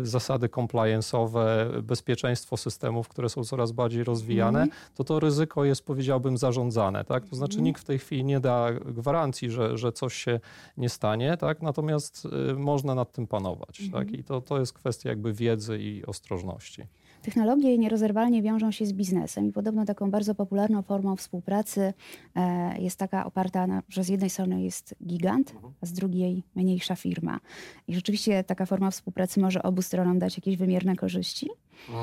zasady 0.03 0.49
compliance'owe, 0.49 1.43
bezpieczeństwo 1.83 2.57
systemów, 2.57 3.09
które 3.09 3.29
są 3.29 3.45
coraz 3.45 3.73
bardziej 3.73 4.05
rozwijane, 4.05 4.63
mhm. 4.63 4.81
to 4.95 5.05
to 5.05 5.21
ryzyko 5.21 5.65
jest, 5.65 5.87
powiedziałbym, 5.87 6.39
zarządzane. 6.39 7.05
Tak? 7.05 7.25
To 7.25 7.37
znaczy 7.37 7.55
mhm. 7.55 7.65
nikt 7.65 7.83
w 7.83 7.85
tej 7.85 7.99
chwili 7.99 8.25
nie 8.25 8.41
da 8.41 8.73
gwarancji, 8.73 9.51
że, 9.51 9.79
że 9.79 9.93
coś 9.93 10.15
się 10.15 10.41
nie 10.77 10.89
stanie, 10.89 11.37
tak? 11.37 11.63
natomiast 11.63 12.29
można 12.57 12.95
nad 12.95 13.13
tym 13.13 13.27
panować. 13.27 13.81
Tak? 13.93 14.11
I 14.11 14.25
to, 14.25 14.41
to 14.41 14.59
jest 14.59 14.73
kwestia 14.73 15.09
jakby 15.09 15.33
wiedzy 15.33 15.79
i 15.79 16.07
ostrożności. 16.07 16.87
Technologie 17.23 17.79
nierozerwalnie 17.79 18.43
wiążą 18.43 18.71
się 18.71 18.87
z 18.87 18.93
biznesem 18.93 19.47
i 19.47 19.53
podobno 19.53 19.85
taką 19.85 20.11
bardzo 20.11 20.35
popularną 20.35 20.83
formą 20.83 21.17
współpracy 21.17 21.95
e, 22.37 22.81
jest 22.83 22.99
taka 22.99 23.25
oparta 23.25 23.67
na, 23.67 23.83
że 23.89 24.05
z 24.05 24.09
jednej 24.09 24.31
strony 24.31 24.63
jest 24.63 24.95
gigant, 25.07 25.55
a 25.83 25.87
z 25.87 25.93
drugiej 25.93 26.43
mniejsza 26.55 26.97
firma. 26.97 27.41
I 27.89 27.95
rzeczywiście 27.95 28.45
taka 28.45 28.67
forma 28.67 28.91
współpracy 28.91 29.41
może 29.41 29.63
obu 29.63 29.83
stronom 29.83 30.19
dać 30.19 30.37
jakieś 30.37 30.57
wymierne 30.57 30.97
korzyści? 30.97 31.51
Um, 31.89 31.99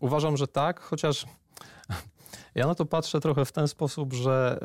uważam, 0.00 0.36
że 0.36 0.48
tak, 0.48 0.80
chociaż 0.80 1.26
ja 2.54 2.66
na 2.66 2.74
to 2.74 2.84
patrzę 2.86 3.20
trochę 3.20 3.44
w 3.44 3.52
ten 3.52 3.68
sposób, 3.68 4.12
że 4.12 4.60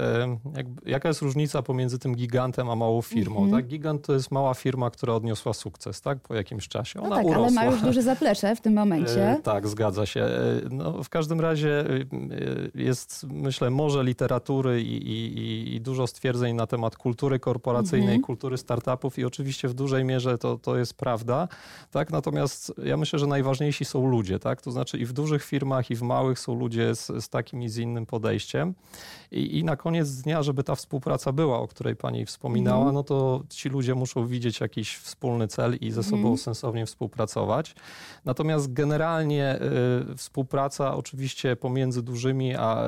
jakby, 0.56 0.92
jaka 0.92 1.08
jest 1.08 1.22
różnica 1.22 1.62
pomiędzy 1.62 2.00
tym 2.00 2.16
gigantem 2.16 2.70
a 2.70 2.76
małą 2.76 3.02
firmą. 3.02 3.38
Mm 3.38 3.50
-hmm. 3.50 3.56
tak? 3.56 3.68
Gigant 3.68 4.06
to 4.06 4.14
jest 4.14 4.32
mała 4.32 4.54
firma, 4.54 4.90
która 4.90 5.14
odniosła 5.14 5.54
sukces 5.54 6.02
tak? 6.02 6.20
po 6.20 6.36
jakimś 6.36 6.68
czasie. 6.68 7.00
No 7.00 7.06
Ona 7.06 7.10
no 7.10 7.16
tak, 7.16 7.26
urosła. 7.26 7.46
ale 7.46 7.52
ma 7.52 7.66
już 7.66 7.82
duże 7.82 8.02
zaplecze 8.02 8.56
w 8.56 8.62
tym 8.62 8.74
momencie. 8.74 9.32
E, 9.32 9.42
tak, 9.44 9.68
zgadza 9.68 10.06
się. 10.06 10.22
E, 10.22 10.40
no, 10.70 11.04
w 11.04 11.10
każdym 11.10 11.42
razie 11.42 11.80
e, 11.80 12.06
jest, 12.76 13.26
myślę, 13.30 13.70
może 13.70 14.04
literatury 14.04 14.82
i, 14.82 15.12
i, 15.12 15.76
i 15.76 15.82
dużo 15.82 16.08
stwierdzeń 16.08 16.56
na 16.56 16.68
temat 16.68 16.96
kultury 16.96 17.40
korporacyjnej, 17.40 18.10
mm 18.10 18.22
-hmm. 18.22 18.26
kultury 18.26 18.58
startupów 18.58 19.20
i 19.20 19.26
oczywiście 19.26 19.68
w 19.68 19.74
dużej 19.74 20.06
mierze 20.06 20.38
to, 20.38 20.58
to 20.58 20.78
jest 20.78 20.94
prawda. 20.94 21.48
Tak? 21.92 22.12
Natomiast 22.12 22.74
ja 22.84 22.98
myślę, 22.98 23.20
że 23.20 23.28
najważniejsi 23.28 23.86
są 23.86 24.08
ludzie. 24.08 24.40
Tak? 24.40 24.62
To 24.62 24.72
znaczy 24.72 24.98
i 24.98 25.06
w 25.06 25.14
dużych 25.14 25.44
firmach, 25.44 25.92
i 25.92 25.96
w 25.96 26.02
małych 26.02 26.40
są 26.40 26.56
ludzie 26.60 26.96
z, 26.96 27.08
z 27.24 27.30
takim 27.30 27.64
i 27.64 27.70
z 27.70 27.79
innym 27.80 28.06
podejściem. 28.06 28.74
I, 29.32 29.58
I, 29.58 29.64
na 29.64 29.76
koniec 29.76 30.22
dnia, 30.22 30.44
żeby 30.44 30.64
ta 30.64 30.76
współpraca 30.76 31.32
była, 31.32 31.60
o 31.60 31.68
której 31.68 31.96
pani 31.96 32.26
wspominała, 32.26 32.82
mm. 32.82 32.94
no 32.94 33.04
to 33.04 33.44
ci 33.50 33.70
ludzie 33.70 33.96
muszą 33.96 34.28
widzieć 34.28 34.60
jakiś 34.60 34.98
wspólny 34.98 35.48
cel 35.48 35.76
i 35.76 35.92
ze 35.92 36.04
sobą 36.04 36.28
mm. 36.28 36.38
sensownie 36.38 36.86
współpracować. 36.86 37.76
Natomiast 38.26 38.74
generalnie 38.74 39.60
y, 40.12 40.16
współpraca 40.16 40.96
oczywiście 40.96 41.56
pomiędzy 41.56 42.04
dużymi 42.04 42.56
a, 42.56 42.84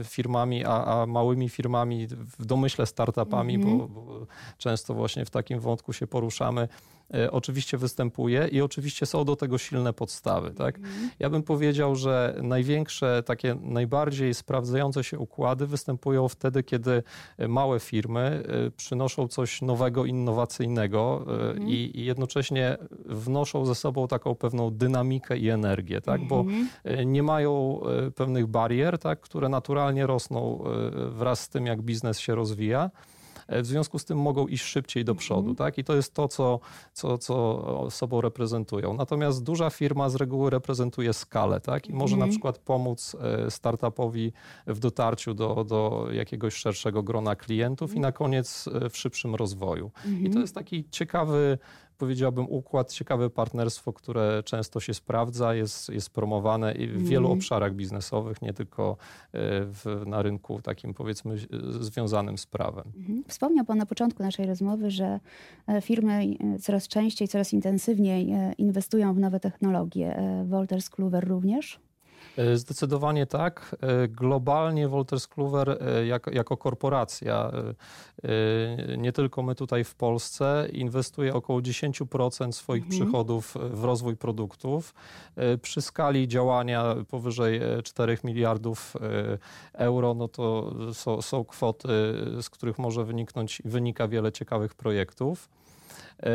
y, 0.00 0.04
firmami, 0.04 0.64
a, 0.64 0.84
a, 0.84 1.06
małymi 1.06 1.48
firmami, 1.48 2.06
w 2.38 2.44
domyśle 2.46 2.86
startupami, 2.86 3.54
mm. 3.54 3.78
bo, 3.78 3.88
bo 3.88 4.26
często 4.58 4.94
właśnie 4.94 5.24
w 5.24 5.30
takim 5.30 5.60
wątku 5.60 5.92
się 5.92 6.06
poruszamy, 6.06 6.68
oczywiście 7.30 7.78
występuje 7.78 8.48
i 8.52 8.60
oczywiście 8.60 9.06
są 9.06 9.24
do 9.24 9.36
tego 9.36 9.58
silne 9.58 9.92
podstawy. 9.92 10.50
Tak? 10.50 10.78
Ja 11.18 11.30
bym 11.30 11.42
powiedział, 11.42 11.96
że 11.96 12.36
największe, 12.42 13.22
takie 13.26 13.56
najbardziej 13.60 14.34
sprawdzające 14.34 15.04
się 15.04 15.18
układy 15.18 15.66
występują 15.66 16.28
wtedy, 16.28 16.62
kiedy 16.62 17.02
małe 17.48 17.80
firmy 17.80 18.20
e, 18.20 18.70
przynoszą 18.70 19.28
coś 19.28 19.62
nowego, 19.62 20.04
innowacyjnego 20.04 21.24
mhm. 21.28 21.68
i, 21.68 21.90
i, 21.94 22.04
jednocześnie 22.04 22.76
wnoszą 23.06 23.66
ze 23.66 23.74
sobą 23.74 24.08
taką 24.08 24.34
pewną 24.34 24.70
dynamikę 24.70 25.38
i 25.38 25.48
energię, 25.48 26.00
tak? 26.00 26.20
bo 26.28 26.40
mhm. 26.40 27.12
nie 27.12 27.22
mają 27.22 27.80
pewnych 28.14 28.46
barier, 28.46 28.98
tak? 28.98 29.20
które 29.20 29.48
naturalnie 29.48 30.06
rosną 30.06 30.64
wraz 31.10 31.40
z 31.40 31.48
tym, 31.48 31.66
jak 31.66 31.82
biznes 31.82 32.18
się 32.18 32.34
rozwija. 32.34 32.90
E, 33.48 33.62
w 33.62 33.66
związku 33.66 33.98
z 33.98 34.04
tym 34.04 34.18
mogą 34.18 34.46
iść 34.46 34.64
szybciej 34.64 35.04
do 35.04 35.14
przodu. 35.14 35.50
Mhm. 35.50 35.56
Tak? 35.56 35.78
I 35.78 35.84
to 35.84 35.96
jest 35.96 36.14
to, 36.14 36.28
co, 36.28 36.60
co, 36.92 37.18
co 37.18 37.90
sobą 37.90 38.20
reprezentują. 38.20 38.94
Natomiast 38.94 39.42
duża 39.42 39.70
firma 39.70 40.08
z 40.08 40.14
reguły 40.14 40.50
reprezentuje 40.50 41.12
skalę 41.12 41.60
tak? 41.60 41.88
i 41.88 41.92
może 41.92 42.14
mhm. 42.14 42.28
na 42.28 42.32
przykład 42.32 42.58
pomóc 42.58 43.16
e, 43.20 43.50
startupowi 43.50 44.32
w 44.66 44.78
dotarciu 44.78 45.34
do, 45.34 45.64
do 45.64 46.08
jakiegoś 46.12 46.54
szerszego 46.54 47.02
grona 47.02 47.36
klientów 47.36 47.94
i 47.94 48.00
na 48.00 48.12
koniec 48.12 48.68
e, 48.68 48.90
w 48.90 48.96
szybszym 48.96 49.34
rozwoju. 49.34 49.90
I 50.04 50.08
to 50.08 50.26
mhm. 50.26 50.40
jest 50.40 50.54
taki 50.54 50.84
ciekawy 50.90 51.58
powiedziałbym, 51.98 52.46
układ, 52.48 52.92
ciekawe 52.92 53.30
partnerstwo, 53.30 53.92
które 53.92 54.42
często 54.44 54.80
się 54.80 54.94
sprawdza, 54.94 55.54
jest, 55.54 55.88
jest 55.88 56.10
promowane 56.10 56.74
w 56.74 56.78
mm. 56.78 57.04
wielu 57.04 57.32
obszarach 57.32 57.74
biznesowych, 57.74 58.42
nie 58.42 58.52
tylko 58.52 58.90
e, 58.92 59.38
w, 59.64 60.02
na 60.06 60.22
rynku 60.22 60.62
takim 60.62 60.94
powiedzmy 60.94 61.36
związanym 61.80 62.38
z 62.38 62.46
prawem. 62.46 62.84
Mhm. 62.96 63.24
Wspomniał 63.28 63.64
Pan 63.64 63.78
na 63.78 63.86
początku 63.86 64.22
naszej 64.22 64.46
rozmowy, 64.46 64.90
że 64.90 65.20
e, 65.66 65.80
firmy 65.80 66.12
e, 66.54 66.58
coraz 66.58 66.88
częściej, 66.88 67.28
coraz 67.28 67.52
intensywniej 67.52 68.32
inwestują 68.58 69.14
w 69.14 69.18
nowe 69.18 69.40
technologie. 69.40 70.16
Wolters 70.44 70.90
Kluwer 70.90 71.28
również? 71.28 71.85
E, 72.36 72.56
zdecydowanie 72.56 73.26
tak. 73.26 73.76
E, 73.80 74.08
globalnie 74.08 74.88
Wolters 74.88 75.26
Kluwer 75.26 75.78
e, 75.80 76.06
jako, 76.06 76.30
jako 76.30 76.56
korporacja, 76.56 77.52
nie 78.98 79.12
tylko 79.12 79.42
my 79.42 79.54
tutaj 79.54 79.84
w 79.84 79.94
Polsce, 79.94 80.68
inwestuje 80.72 81.34
około 81.34 81.60
10% 81.60 82.52
swoich 82.52 82.84
mhm. 82.84 83.00
przychodów 83.00 83.54
w 83.70 83.84
rozwój 83.84 84.16
produktów. 84.16 84.94
Przy 85.62 85.82
skali 85.82 86.28
działania 86.28 86.94
powyżej 87.08 87.60
4 87.84 88.18
miliardów 88.24 88.96
euro, 89.72 90.14
no 90.14 90.28
to 90.28 90.74
są, 90.92 91.22
są 91.22 91.44
kwoty, 91.44 91.88
z 92.42 92.50
których 92.50 92.78
może 92.78 93.04
wyniknąć, 93.04 93.62
wynika 93.64 94.08
wiele 94.08 94.32
ciekawych 94.32 94.74
projektów. 94.74 95.48
E, 96.22 96.28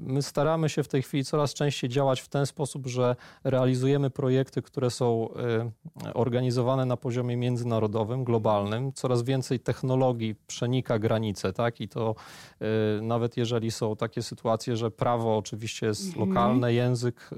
my 0.00 0.22
staramy 0.22 0.68
się 0.68 0.82
w 0.82 0.88
tej 0.88 1.02
chwili 1.02 1.24
coraz 1.24 1.54
częściej 1.54 1.90
działać 1.90 2.20
w 2.20 2.28
ten 2.28 2.46
sposób, 2.46 2.86
że 2.86 3.16
realizujemy 3.44 4.10
projekty, 4.10 4.62
które 4.62 4.90
są 4.90 5.28
e, 5.34 5.70
organizowane 6.14 6.86
na 6.86 6.96
poziomie 6.96 7.36
międzynarodowym, 7.36 8.24
globalnym. 8.24 8.92
Coraz 8.92 9.22
więcej 9.22 9.60
technologii 9.60 10.34
przenika 10.46 10.98
granice, 10.98 11.52
tak? 11.52 11.80
I 11.80 11.88
to 11.88 12.14
e, 12.60 13.02
nawet 13.02 13.36
jeżeli 13.36 13.70
są 13.70 13.96
takie 13.96 14.22
sytuacje, 14.22 14.76
że 14.76 14.90
prawo 14.90 15.36
oczywiście 15.36 15.86
jest 15.86 16.06
mhm. 16.06 16.28
lokalne, 16.28 16.72
język 16.72 17.30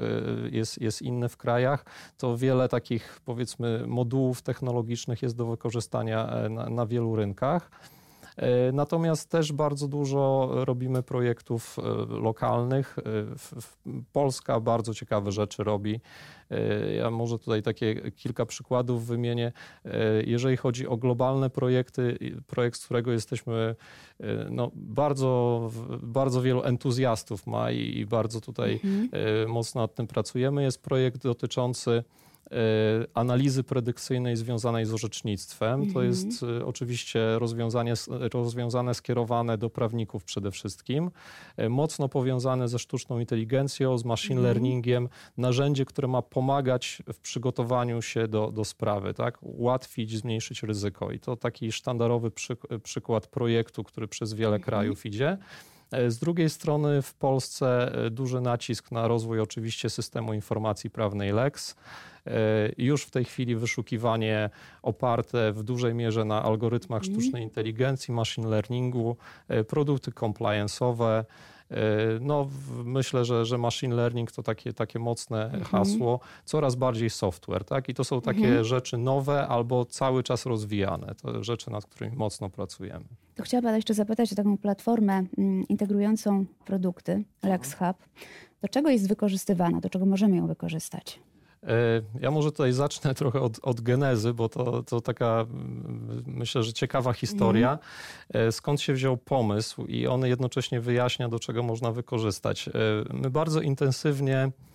jest, 0.51 0.81
jest 0.81 1.03
inny 1.03 1.29
w 1.29 1.37
krajach, 1.37 1.85
to 2.19 2.37
wiele 2.37 2.69
takich 2.69 3.21
powiedzmy 3.25 3.87
modułów 3.87 4.43
technologicznych 4.43 5.23
jest 5.23 5.37
do 5.37 5.47
wykorzystania 5.47 6.49
na, 6.51 6.71
na 6.71 6.87
wielu 6.87 7.17
rynkach. 7.17 7.71
E, 8.37 8.73
natomiast 8.73 9.31
też 9.31 9.53
bardzo 9.53 9.89
dużo 9.89 10.51
robimy 10.53 11.03
projektów 11.03 11.77
e, 11.79 11.83
lokalnych. 12.21 12.97
E, 12.99 13.03
Polska 14.13 14.61
bardzo 14.61 14.95
ciekawe 14.95 15.33
rzeczy 15.33 15.65
robi. 15.65 16.01
Ja 16.97 17.11
może 17.11 17.39
tutaj 17.39 17.63
takie 17.63 18.11
kilka 18.11 18.47
przykładów 18.47 19.07
wymienię. 19.07 19.53
Jeżeli 20.27 20.57
chodzi 20.57 20.87
o 20.87 20.97
globalne 20.97 21.51
projekty, 21.51 22.19
projekt, 22.47 22.79
z 22.81 22.85
którego 22.85 23.13
jesteśmy, 23.13 23.75
no, 24.51 24.71
bardzo, 24.75 25.71
bardzo 26.03 26.43
wielu 26.43 26.63
entuzjastów 26.63 27.47
ma 27.47 27.71
i 27.71 28.07
bardzo 28.07 28.41
tutaj 28.41 28.81
mhm. 28.85 29.51
mocno 29.51 29.81
nad 29.81 29.95
tym 29.95 30.07
pracujemy, 30.07 30.63
jest 30.63 30.83
projekt 30.83 31.23
dotyczący 31.23 32.05
analizy 33.15 33.65
predykcyjnej 33.65 34.37
związanej 34.37 34.87
z 34.87 34.93
orzecznictwem. 34.93 35.81
To 35.81 35.87
mhm. 35.87 36.07
jest 36.07 36.43
e, 36.43 36.67
oczywiście 36.67 37.39
rozwiązanie, 37.39 37.95
rozwiązane 38.33 38.95
skierowane 38.95 39.59
do 39.59 39.71
prawników 39.71 40.25
przede 40.25 40.51
wszystkim, 40.51 41.11
e, 41.57 41.69
mocno 41.69 42.09
powiązane 42.09 42.69
ze 42.69 42.79
sztuczną 42.79 43.19
inteligencją, 43.19 43.99
z 43.99 44.05
machine 44.05 44.41
mhm. 44.41 44.45
learningiem, 44.45 45.09
narzędzie, 45.37 45.85
które 45.85 46.09
ma 46.09 46.23
pomagać 46.23 47.03
w 47.13 47.19
przygotowaniu 47.19 48.03
się 48.03 48.29
do, 48.29 48.53
do 48.53 48.65
sprawy, 48.65 49.15
tak? 49.15 49.39
ułatwić, 49.43 50.19
zmniejszyć 50.19 50.63
ryzyko. 50.63 51.11
I 51.11 51.19
to 51.21 51.37
taki 51.37 51.73
sztandarowy 51.73 52.31
przy, 52.31 52.57
przykład 52.83 53.27
projektu, 53.27 53.85
który 53.85 54.09
przez 54.09 54.35
wiele 54.35 54.57
mhm. 54.57 54.63
krajów 54.63 55.07
idzie. 55.07 55.39
Z 56.09 56.19
drugiej 56.19 56.51
strony 56.51 57.03
w 57.03 57.15
Polsce 57.15 57.93
duży 58.11 58.41
nacisk 58.41 58.91
na 58.91 59.09
rozwój 59.09 59.41
oczywiście 59.41 59.91
systemu 59.91 60.35
informacji 60.35 60.91
prawnej 60.91 61.33
LEX. 61.33 61.77
E, 62.27 62.31
już 62.79 63.03
w 63.03 63.11
tej 63.11 63.25
chwili 63.25 63.57
wyszukiwanie 63.57 64.51
oparte 64.83 65.53
w 65.53 65.63
dużej 65.63 65.95
mierze 65.95 66.25
na 66.25 66.43
algorytmach 66.43 67.03
mhm. 67.03 67.21
sztucznej 67.21 67.43
inteligencji, 67.43 68.15
machine 68.15 68.49
learningu, 68.49 69.17
e, 69.49 69.65
produkty 69.65 70.11
compliance'owe. 70.11 71.25
E, 71.75 71.79
no, 72.21 72.49
myślę, 72.85 73.25
że, 73.25 73.45
że 73.45 73.59
machine 73.59 73.95
learning 73.95 74.33
to 74.33 74.43
takie, 74.43 74.73
takie 74.73 74.99
mocne 74.99 75.45
mhm. 75.45 75.65
hasło, 75.65 76.21
coraz 76.45 76.75
bardziej 76.75 77.11
software, 77.11 77.65
tak? 77.65 77.89
I 77.89 77.95
to 77.95 78.05
są 78.05 78.21
takie 78.21 78.47
mhm. 78.47 78.65
rzeczy 78.65 78.99
nowe 78.99 79.49
albo 79.49 79.85
cały 79.85 80.23
czas 80.23 80.47
rozwijane. 80.47 81.15
To 81.23 81.45
rzeczy, 81.45 81.71
nad 81.71 81.87
którymi 81.87 82.17
mocno 82.17 82.51
pracujemy. 82.51 83.05
To 83.35 83.43
chciałabym 83.43 83.77
jeszcze 83.77 83.95
zapytać 83.95 84.33
o 84.33 84.37
taką 84.37 84.59
platformę 84.59 85.25
mm, 85.39 85.69
integrującą 85.69 86.45
produkty 86.65 87.25
Lex 87.43 87.75
Hub. 87.75 87.97
Do 88.63 88.69
czego 88.69 88.91
jest 88.91 89.09
wykorzystywana? 89.09 89.81
Do 89.81 89.91
czego 89.91 90.07
możemy 90.07 90.37
ją 90.37 90.47
wykorzystać? 90.47 91.21
E, 91.67 92.03
ja 92.21 92.31
może 92.31 92.53
tutaj 92.53 92.73
zacznę 92.73 93.15
trochę 93.21 93.41
od, 93.41 93.59
od 93.63 93.81
genezy, 93.81 94.35
bo 94.35 94.49
to, 94.49 94.83
to 94.83 95.01
taka 95.01 95.41
mm, 95.41 96.23
myślę, 96.27 96.63
że 96.63 96.73
ciekawa 96.73 97.13
historia. 97.13 97.79
Mm. 98.35 98.53
Skąd 98.53 98.81
się 98.81 98.93
wziął 98.93 99.17
pomysł 99.17 99.87
i 99.87 100.07
on 100.07 100.27
jednocześnie 100.27 100.81
wyjaśnia, 100.81 101.29
do 101.29 101.39
czego 101.39 101.63
można 101.63 101.93
wykorzystać. 101.93 102.69
E, 102.69 102.73
my 103.13 103.31
bardzo 103.31 103.61
intensywnie 103.61 104.35
E, 104.35 104.74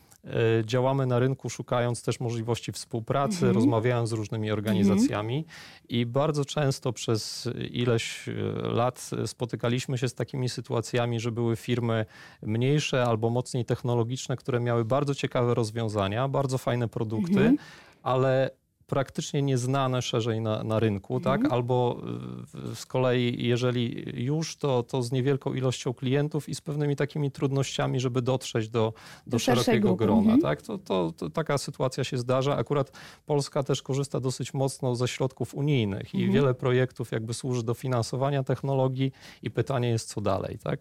działamy 0.66 1.06
na 1.06 1.20
rynku, 1.20 1.50
szukając 1.50 2.04
też 2.04 2.20
możliwości 2.20 2.72
współpracy, 2.72 3.36
mhm. 3.36 3.56
rozmawiając 3.56 4.10
z 4.10 4.12
różnymi 4.12 4.52
organizacjami 4.52 5.38
mhm. 5.38 5.56
i 5.90 6.06
bardzo 6.06 6.46
często 6.46 6.94
przez 6.94 7.50
ileś 7.72 8.30
e, 8.30 8.34
lat 8.62 9.10
spotykaliśmy 9.26 9.98
się 9.98 10.10
z 10.10 10.14
takimi 10.14 10.50
sytuacjami, 10.50 11.20
że 11.20 11.32
były 11.32 11.56
firmy 11.56 12.06
mniejsze 12.42 13.04
albo 13.04 13.30
mocniej 13.30 13.66
technologiczne, 13.66 14.38
które 14.38 14.60
miały 14.60 14.86
bardzo 14.86 15.16
ciekawe 15.16 15.54
rozwiązania, 15.54 16.28
bardzo 16.28 16.58
fajne 16.58 16.88
produkty, 16.88 17.40
mhm. 17.40 17.58
ale 18.04 18.50
praktycznie 18.90 19.42
nieznane 19.42 20.02
szerzej 20.02 20.42
na, 20.42 20.64
na 20.64 20.80
rynku, 20.80 21.16
mhm. 21.16 21.42
tak? 21.42 21.52
Albo 21.52 22.02
z 22.76 22.86
kolei, 22.86 23.48
jeżeli 23.48 24.14
już, 24.26 24.56
to, 24.58 24.84
to 24.84 25.04
z 25.04 25.12
niewielką 25.12 25.54
ilością 25.54 25.94
klientów 25.94 26.50
i 26.50 26.56
z 26.56 26.62
pewnymi 26.62 26.96
takimi 26.96 27.32
trudnościami, 27.32 28.00
żeby 28.00 28.22
dotrzeć 28.22 28.70
do, 28.70 28.94
do, 29.28 29.32
do 29.32 29.40
szerokiego 29.40 29.96
grona, 29.96 30.34
mhm. 30.34 30.42
tak? 30.42 30.62
To, 30.62 30.78
to, 30.78 31.14
to, 31.18 31.30
taka 31.30 31.58
sytuacja 31.58 32.04
się 32.04 32.18
zdarza. 32.18 32.58
Akurat 32.58 32.92
Polska 33.26 33.64
też 33.64 33.82
korzysta 33.82 34.20
dosyć 34.20 34.54
mocno 34.54 34.96
ze 34.96 35.08
środków 35.08 35.56
unijnych 35.56 36.14
i 36.14 36.18
mhm. 36.18 36.34
wiele 36.34 36.54
projektów 36.54 37.12
jakby 37.12 37.34
służy 37.34 37.64
do 37.64 37.74
finansowania 37.74 38.44
technologii 38.44 39.12
i 39.44 39.52
pytanie 39.52 39.90
jest, 39.90 40.10
co 40.10 40.22
dalej, 40.22 40.58
tak? 40.64 40.80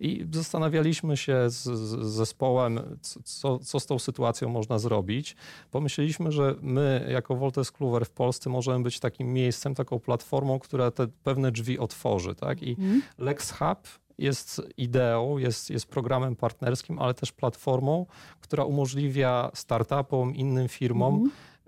I 0.00 0.26
zastanawialiśmy 0.32 1.16
się 1.16 1.50
z, 1.50 1.62
z 1.62 2.06
zespołem, 2.06 2.80
co, 3.24 3.58
co 3.58 3.80
z 3.80 3.86
tą 3.86 3.98
sytuacją 3.98 4.48
można 4.48 4.78
zrobić. 4.78 5.36
Pomyśleliśmy, 5.70 6.32
że 6.32 6.54
my 6.62 7.06
jako 7.12 7.36
Voltes 7.36 7.70
Kluwer 7.70 8.04
w 8.04 8.10
Polsce 8.10 8.50
możemy 8.50 8.84
być 8.84 9.00
takim 9.00 9.32
miejscem, 9.32 9.74
taką 9.74 9.98
platformą, 9.98 10.58
która 10.58 10.90
te 10.90 11.08
pewne 11.08 11.52
drzwi 11.52 11.78
otworzy. 11.78 12.34
Tak? 12.34 12.62
I. 12.62 12.76
Lex 13.18 13.50
Hub 13.50 13.88
jest 14.18 14.62
ideą, 14.76 15.38
jest, 15.38 15.70
jest 15.70 15.86
programem 15.86 16.36
partnerskim, 16.36 16.98
ale 16.98 17.14
też 17.14 17.32
platformą, 17.32 18.06
która 18.40 18.64
umożliwia 18.64 19.50
startupom, 19.54 20.34
innym 20.34 20.68
firmom 20.68 21.30
E, 21.30 21.59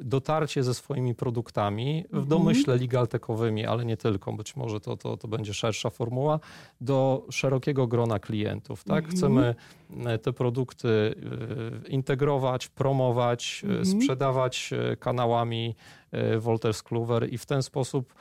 dotarcie 0.00 0.62
ze 0.62 0.74
swoimi 0.74 1.14
produktami 1.14 2.04
w 2.04 2.14
mhm. 2.14 2.28
domyśle 2.28 2.76
legaltekowymi, 2.76 3.66
ale 3.66 3.84
nie 3.84 3.96
tylko, 3.96 4.32
być 4.32 4.56
może 4.56 4.80
to, 4.80 4.96
to, 4.96 5.16
to 5.16 5.28
będzie 5.28 5.54
szersza 5.54 5.90
formuła, 5.90 6.40
do 6.80 7.26
szerokiego 7.30 7.86
grona 7.86 8.18
klientów. 8.18 8.84
Tak? 8.84 9.04
Mhm. 9.04 9.16
Chcemy 9.16 9.54
e, 10.06 10.18
te 10.18 10.32
produkty 10.32 10.88
e, 10.88 11.88
integrować, 11.88 12.68
promować, 12.68 13.62
mhm. 13.64 13.86
sprzedawać 13.86 14.70
kanałami 15.00 15.74
Wolters 16.38 16.82
Kluwer 16.82 17.32
i 17.32 17.38
w 17.38 17.46
ten 17.46 17.62
sposób 17.62 18.14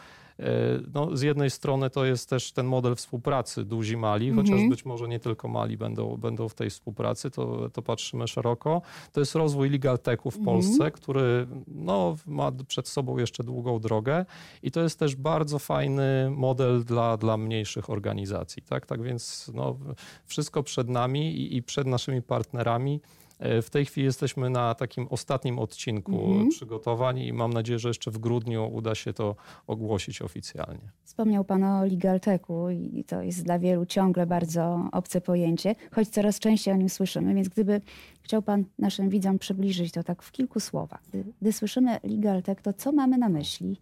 no, 0.94 1.18
z 1.18 1.22
jednej 1.22 1.50
strony 1.50 1.90
to 1.90 2.06
jest 2.06 2.30
też 2.30 2.52
ten 2.52 2.66
model 2.66 2.96
współpracy 2.96 3.66
duzi 3.66 3.98
mali, 3.98 4.32
chociaż 4.32 4.52
mhm. 4.52 4.70
być 4.70 4.86
może 4.86 5.08
nie 5.08 5.20
tylko 5.20 5.48
mali 5.48 5.78
będą, 5.78 6.18
będą 6.18 6.50
w 6.50 6.54
tej 6.54 6.70
współpracy, 6.70 7.32
to, 7.32 7.70
to 7.70 7.82
patrzymy 7.82 8.28
szeroko. 8.28 8.82
To 9.12 9.20
jest 9.20 9.36
rozwój 9.36 9.70
legal 9.70 10.00
techu 10.00 10.32
w 10.32 10.38
mhm. 10.38 10.46
Polsce, 10.46 10.92
który 10.92 11.48
no, 11.68 12.16
ma 12.28 12.52
przed 12.68 12.88
sobą 12.88 13.18
jeszcze 13.18 13.44
długą 13.44 13.80
drogę 13.80 14.26
i 14.64 14.72
to 14.72 14.82
jest 14.82 15.00
też 15.00 15.16
bardzo 15.16 15.60
fajny 15.60 16.30
model 16.30 16.84
dla, 16.84 17.18
dla 17.18 17.38
mniejszych 17.38 17.90
organizacji. 17.90 18.64
Tak, 18.64 18.86
tak 18.86 19.02
więc 19.02 19.52
no, 19.54 19.78
wszystko 20.26 20.64
przed 20.64 20.90
nami 20.90 21.38
i, 21.38 21.58
i 21.58 21.64
przed 21.64 21.88
naszymi 21.88 22.22
partnerami. 22.22 23.02
E, 23.40 23.62
w 23.62 23.70
tej 23.70 23.86
chwili 23.86 24.06
jesteśmy 24.06 24.50
na 24.50 24.76
takim 24.76 25.08
ostatnim 25.10 25.60
odcinku 25.60 26.12
-hmm. 26.12 26.50
przygotowań 26.50 27.20
i 27.20 27.34
mam 27.34 27.54
nadzieję, 27.54 27.80
że 27.80 27.88
jeszcze 27.88 28.12
w 28.12 28.18
grudniu 28.18 28.70
uda 28.74 28.96
się 28.96 29.14
to 29.14 29.36
ogłosić 29.68 30.22
oficjalnie. 30.22 30.92
Wspomniał 31.04 31.44
Pan 31.44 31.64
o 31.64 31.86
Legaltechu 31.86 32.70
i 32.70 33.04
to 33.08 33.22
jest 33.22 33.44
dla 33.44 33.60
wielu 33.60 33.86
ciągle 33.86 34.26
bardzo 34.26 34.90
obce 34.92 35.22
pojęcie, 35.22 35.76
choć 35.92 36.10
coraz 36.10 36.40
częściej 36.40 36.74
o 36.74 36.78
nim 36.78 36.90
słyszymy, 36.90 37.34
więc 37.34 37.50
gdyby 37.50 37.82
chciał 38.22 38.42
Pan 38.42 38.64
naszym 38.80 39.10
widzom 39.10 39.40
przybliżyć 39.40 39.92
to 39.92 40.04
tak 40.04 40.24
w 40.24 40.32
kilku 40.32 40.60
słowach. 40.60 41.02
Gdy, 41.10 41.24
gdy 41.42 41.54
słyszymy 41.54 42.00
Legaltech, 42.04 42.62
to 42.62 42.74
co 42.74 42.92
mamy 42.92 43.18
na 43.18 43.30
myśli? 43.30 43.78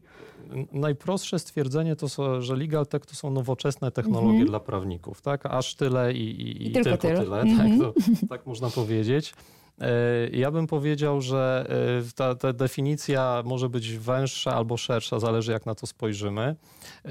Najprostsze 0.72 1.40
stwierdzenie 1.40 1.96
to, 1.96 2.42
że 2.42 2.56
Legaltech 2.56 3.06
to 3.06 3.16
są 3.16 3.30
nowoczesne 3.30 3.92
technologie 3.92 4.36
mm 4.36 4.44
-hmm. 4.44 4.50
dla 4.50 4.60
prawników, 4.60 5.22
tak? 5.22 5.46
Aż 5.46 5.76
tyle 5.76 6.14
i, 6.14 6.42
i, 6.42 6.64
I, 6.64 6.70
i 6.70 6.72
tylko, 6.72 6.90
tylko, 6.90 7.08
tyle, 7.08 7.20
tyle 7.20 7.42
mm 7.42 7.54
-hmm. 7.54 7.58
tak, 7.58 7.68
mhm. 7.68 7.94
to, 8.20 8.28
tak 8.28 8.46
można 8.46 8.70
powiedzieć. 8.70 9.34
E, 9.82 9.88
ja 10.32 10.52
bym 10.52 10.68
powiedział, 10.68 11.22
że 11.22 11.66
e, 12.00 12.14
ta, 12.16 12.36
ta, 12.36 12.54
definicja 12.54 13.44
może 13.46 13.70
być 13.70 13.98
węższa 13.98 14.56
albo 14.56 14.78
szersza, 14.78 15.20
zależy 15.20 15.52
jak 15.52 15.66
na 15.66 15.76
to 15.76 15.88
spojrzymy. 15.88 16.42
E, 16.42 17.10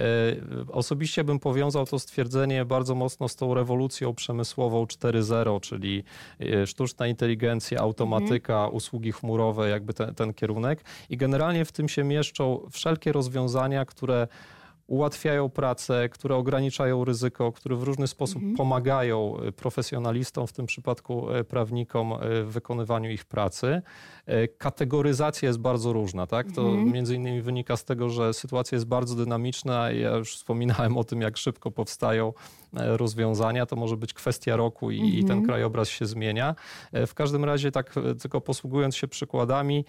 osobiście 0.72 1.24
bym 1.24 1.38
powiązał 1.38 1.86
to 1.86 1.98
stwierdzenie 1.98 2.64
bardzo 2.64 2.94
mocno 2.94 3.28
z 3.28 3.36
tą 3.36 3.54
rewolucją 3.54 4.14
przemysłową 4.14 4.84
4.0, 4.84 5.60
czyli 5.60 6.04
sztuczna 6.66 7.06
inteligencja, 7.06 7.80
automatyka, 7.80 8.54
mhm. 8.54 8.74
usługi 8.74 9.12
chmurowe, 9.12 9.68
jakby 9.68 9.94
ten, 9.94 10.14
ten 10.14 10.34
kierunek. 10.34 10.84
I 11.10 11.16
generalnie 11.16 11.64
w 11.64 11.72
tym 11.72 11.88
się 11.88 12.04
mieszczą 12.04 12.68
wszelkie 12.70 13.12
rozwiązania, 13.12 13.84
które 13.84 14.28
ułatwiają 14.86 15.48
pracę, 15.48 16.08
które 16.08 16.36
ograniczają 16.36 17.04
ryzyko, 17.04 17.52
które 17.52 17.76
w 17.76 17.82
różny 17.82 18.06
sposób 18.06 18.36
mhm. 18.36 18.56
pomagają 18.56 19.36
e, 19.38 19.52
profesjonalistom, 19.52 20.46
w 20.46 20.52
tym 20.52 20.66
przypadku 20.66 21.30
e, 21.30 21.44
prawnikom, 21.44 22.12
e, 22.12 22.42
w 22.42 22.52
wykonywaniu 22.52 23.10
ich 23.10 23.24
pracy. 23.24 23.82
Kategoryzacja 24.58 25.48
jest 25.48 25.58
bardzo 25.58 25.92
różna, 25.92 26.26
tak? 26.26 26.52
To 26.52 26.62
mhm. 26.62 26.92
między 26.92 27.14
innymi 27.14 27.42
wynika 27.42 27.76
z 27.76 27.84
tego, 27.84 28.08
że 28.08 28.34
sytuacja 28.34 28.76
jest 28.76 28.86
bardzo 28.86 29.14
dynamiczna. 29.14 29.90
Ja 29.90 30.16
już 30.16 30.36
wspominałem 30.36 30.96
o 30.96 31.04
tym, 31.04 31.20
jak 31.20 31.36
szybko 31.36 31.70
powstają 31.70 32.32
rozwiązania. 32.72 33.66
To 33.66 33.76
może 33.76 33.96
być 33.96 34.14
kwestia 34.14 34.56
roku 34.56 34.90
i, 34.90 35.00
mhm. 35.00 35.14
i, 35.14 35.20
ten 35.20 35.30
mhm. 35.30 35.46
krajobraz 35.46 35.88
się 35.88 36.06
zmienia. 36.06 36.54
W 36.92 37.14
każdym 37.14 37.44
razie, 37.44 37.72
tak 37.72 37.94
tylko 38.22 38.40
posługując 38.40 38.96
się 38.96 39.08
przykładami, 39.08 39.84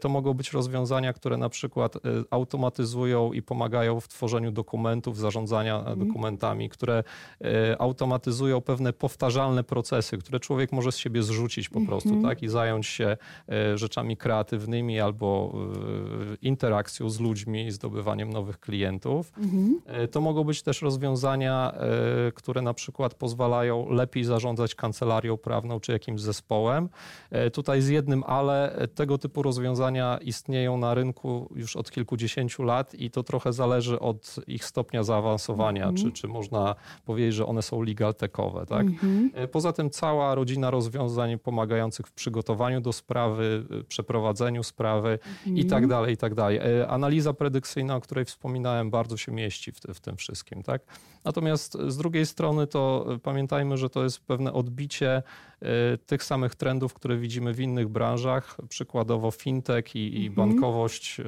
to 0.00 0.08
mogą 0.08 0.34
być 0.34 0.52
rozwiązania, 0.52 1.12
które 1.12 1.36
na 1.36 1.48
przykład 1.48 1.94
automatyzują 2.30 3.32
i 3.32 3.42
pomagają 3.42 4.00
w 4.00 4.08
tworzeniu 4.08 4.52
dokumentów, 4.52 5.18
zarządzania 5.18 5.78
mhm. 5.78 6.06
dokumentami, 6.06 6.68
które 6.68 7.04
e, 7.40 7.80
automatyzują 7.80 8.60
pewne 8.60 8.92
powtarzalne 8.92 9.64
procesy, 9.64 10.18
które 10.18 10.40
człowiek 10.40 10.72
może 10.72 10.92
z 10.92 10.96
siebie 10.96 11.22
zrzucić 11.22 11.68
po 11.68 11.80
prostu, 11.80 12.08
mhm. 12.08 12.28
tak? 12.28 12.42
I 12.42 12.48
zająć 12.48 12.86
się 12.86 13.16
e, 13.48 13.78
rzeczami 13.78 14.16
kreatywnymi 14.16 15.00
albo 15.00 15.52
e, 16.32 16.36
interakcją 16.42 17.10
z 17.10 17.20
ludźmi, 17.20 17.70
zdobywaniem 17.70 18.30
nowych 18.30 18.60
klientów. 18.60 19.32
Mhm. 19.38 19.80
To 20.10 20.20
mogą 20.20 20.44
być 20.44 20.62
też 20.62 20.82
rozwiązania, 20.82 21.72
które 22.32 22.62
na 22.62 22.74
przykład 22.74 23.14
pozwalają 23.14 23.90
lepiej 23.90 24.24
zarządzać 24.24 24.74
kancelarią 24.74 25.36
prawną 25.36 25.80
czy 25.80 25.92
jakimś 25.92 26.20
zespołem. 26.20 26.88
Tutaj 27.52 27.82
z 27.82 27.88
jednym 27.88 28.24
ale 28.26 28.88
tego 28.94 29.18
typu 29.18 29.42
rozwiązania 29.42 30.18
istnieją 30.18 30.78
na 30.78 30.94
rynku 30.94 31.52
już 31.54 31.76
od 31.76 31.90
kilkudziesięciu 31.90 32.62
lat 32.62 32.94
i 32.94 33.10
to 33.10 33.22
trochę 33.22 33.52
zależy 33.52 34.00
od 34.00 34.36
ich 34.46 34.64
stopnia 34.64 35.02
zaawansowania, 35.02 35.90
-hmm. 35.90 36.02
czy, 36.02 36.12
czy 36.12 36.28
można 36.28 36.74
powiedzieć, 37.04 37.34
że 37.34 37.46
one 37.46 37.62
są 37.62 37.82
legal 37.82 38.14
techowe. 38.14 38.66
Tak? 38.66 38.86
Mm 38.86 38.96
-hmm. 38.96 39.48
Poza 39.48 39.72
tym 39.72 39.90
cała 39.90 40.34
rodzina 40.34 40.70
rozwiązań 40.70 41.38
pomagających 41.38 42.06
w 42.06 42.12
przygotowaniu 42.12 42.80
do 42.80 42.92
sprawy, 42.92 43.64
e, 43.80 43.84
przeprowadzeniu 43.84 44.62
sprawy 44.62 45.18
-hmm. 45.46 45.58
i 45.58 45.64
tak 45.64 45.82
mhm. 45.82 45.88
dalej, 45.88 46.14
i 46.14 46.16
tak 46.16 46.34
dalej. 46.34 46.58
E, 46.58 46.88
analiza 46.88 47.32
predykcyjna, 47.32 47.96
o 47.96 48.00
której 48.00 48.24
wspominałem, 48.24 48.90
bardzo 48.90 49.16
się 49.16 49.32
mieści 49.32 49.72
w, 49.72 49.80
w 49.80 50.00
tym 50.00 50.16
wszystkim. 50.16 50.62
Tak? 50.62 50.82
Natomiast 51.24 51.78
z 51.88 51.96
drugiej 51.96 52.15
strony 52.24 52.66
to 52.66 53.06
pamiętajmy, 53.22 53.76
że 53.76 53.90
to 53.90 54.04
jest 54.04 54.20
pewne 54.20 54.52
odbicie 54.52 55.22
tych 56.06 56.24
samych 56.24 56.54
trendów, 56.54 56.94
które 56.94 57.16
widzimy 57.16 57.54
w 57.54 57.60
innych 57.60 57.88
branżach, 57.88 58.56
przykładowo 58.68 59.30
fintech 59.30 59.96
i, 59.96 60.22
i 60.22 60.26
mhm. 60.26 60.34
bankowość 60.34 61.20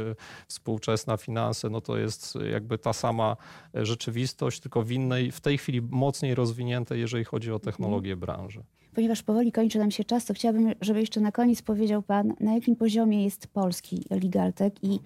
współczesna, 0.49 1.17
finanse, 1.17 1.71
no 1.71 1.81
to 1.81 1.97
jest 1.97 2.39
jakby 2.53 2.79
ta 2.79 2.93
sama 2.93 3.37
rzeczywistość, 3.75 4.61
tylko 4.61 4.83
w 4.83 4.91
innej, 4.91 5.33
w 5.33 5.41
tej 5.41 5.59
chwili 5.59 5.83
mocniej 5.83 6.35
rozwiniętej, 6.35 7.01
jeżeli 7.01 7.25
chodzi 7.25 7.51
o 7.51 7.55
mhm. 7.55 7.65
technologię 7.65 8.17
branży. 8.17 8.63
Ponieważ 8.95 9.23
powoli 9.23 9.53
kończy 9.53 9.79
nam 9.79 9.91
się 9.91 10.05
czas, 10.05 10.25
to 10.25 10.35
chciałabym, 10.35 10.75
żeby 10.81 11.01
jeszcze 11.01 11.21
na 11.21 11.33
koniec 11.33 11.63
powiedział 11.63 12.03
Pan, 12.03 12.35
na 12.41 12.55
jakim 12.55 12.77
poziomie 12.77 13.25
jest 13.25 13.47
polski 13.47 14.05
Legaltech 14.11 14.73
i 14.83 15.01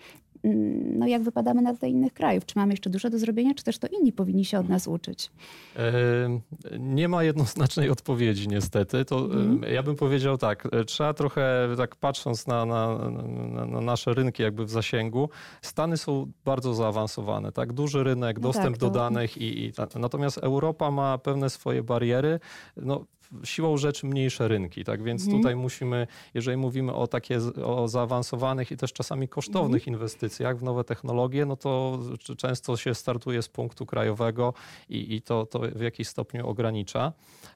no 0.44 1.06
jak 1.06 1.22
wypadamy 1.22 1.62
na 1.62 1.74
tle 1.74 1.88
innych 1.88 2.12
krajów? 2.12 2.46
Czy 2.46 2.58
mamy 2.58 2.72
jeszcze 2.72 2.90
dużo 2.90 3.10
do 3.10 3.18
zrobienia, 3.18 3.54
czy 3.54 3.64
też 3.64 3.78
to 3.78 3.86
inni 3.86 4.12
powinni 4.12 4.44
się 4.44 4.58
od 4.58 4.68
nas 4.68 4.88
uczyć? 4.88 5.30
Nie 6.78 7.08
ma 7.08 7.24
jednoznacznej 7.24 7.90
odpowiedzi 7.90 8.48
niestety. 8.48 9.04
To 9.04 9.24
mm. 9.24 9.62
Ja 9.72 9.82
bym 9.82 9.96
powiedział 9.96 10.38
tak, 10.38 10.68
e, 10.72 10.84
trzeba 10.84 11.14
trochę, 11.14 11.68
tak 11.76 11.96
patrząc 11.96 12.46
na, 12.46 12.66
na, 12.66 12.98
na, 13.10 13.66
na, 13.66 13.80
nasze 13.80 14.14
rynki 14.14 14.42
jakby 14.42 14.64
w 14.64 14.70
zasięgu, 14.70 15.28
Stany 15.62 15.96
są 15.96 16.32
bardzo 16.44 16.74
zaawansowane, 16.74 17.52
tak? 17.52 17.72
Duży 17.72 18.04
rynek, 18.04 18.36
no 18.36 18.42
dostęp 18.42 18.76
tak, 18.76 18.78
to... 18.78 18.86
do 18.86 18.98
danych 18.98 19.36
i, 19.36 19.64
i 19.64 19.72
natomiast 19.94 20.38
Europa 20.38 20.90
ma 20.90 21.18
pewne 21.18 21.50
swoje 21.50 21.82
bariery. 21.82 22.40
No, 22.76 23.04
siłą 23.44 23.76
rzeczy 23.76 24.06
mniejsze 24.06 24.48
rynki, 24.48 24.84
tak 24.84 25.02
więc 25.02 25.22
mhm. 25.22 25.42
tutaj 25.42 25.56
musimy, 25.56 26.06
jeżeli 26.34 26.56
mówimy 26.56 26.94
o 26.94 27.06
takie 27.06 27.38
o 27.64 27.88
zaawansowanych 27.88 28.70
i 28.70 28.76
też 28.76 28.92
czasami 28.92 29.28
kosztownych 29.28 29.82
mhm. 29.82 29.94
inwestycjach 29.94 30.58
w 30.58 30.62
nowe 30.62 30.84
technologie, 30.84 31.46
no 31.46 31.56
to 31.56 31.98
często 32.36 32.76
się 32.76 32.94
startuje 32.94 33.42
z 33.42 33.48
punktu 33.48 33.86
krajowego 33.86 34.54
i, 34.88 35.14
i 35.14 35.22
to, 35.22 35.46
to 35.46 35.58
w 35.58 35.80
jakiś 35.80 36.08
stopniu 36.08 36.48
ogranicza. 36.48 37.12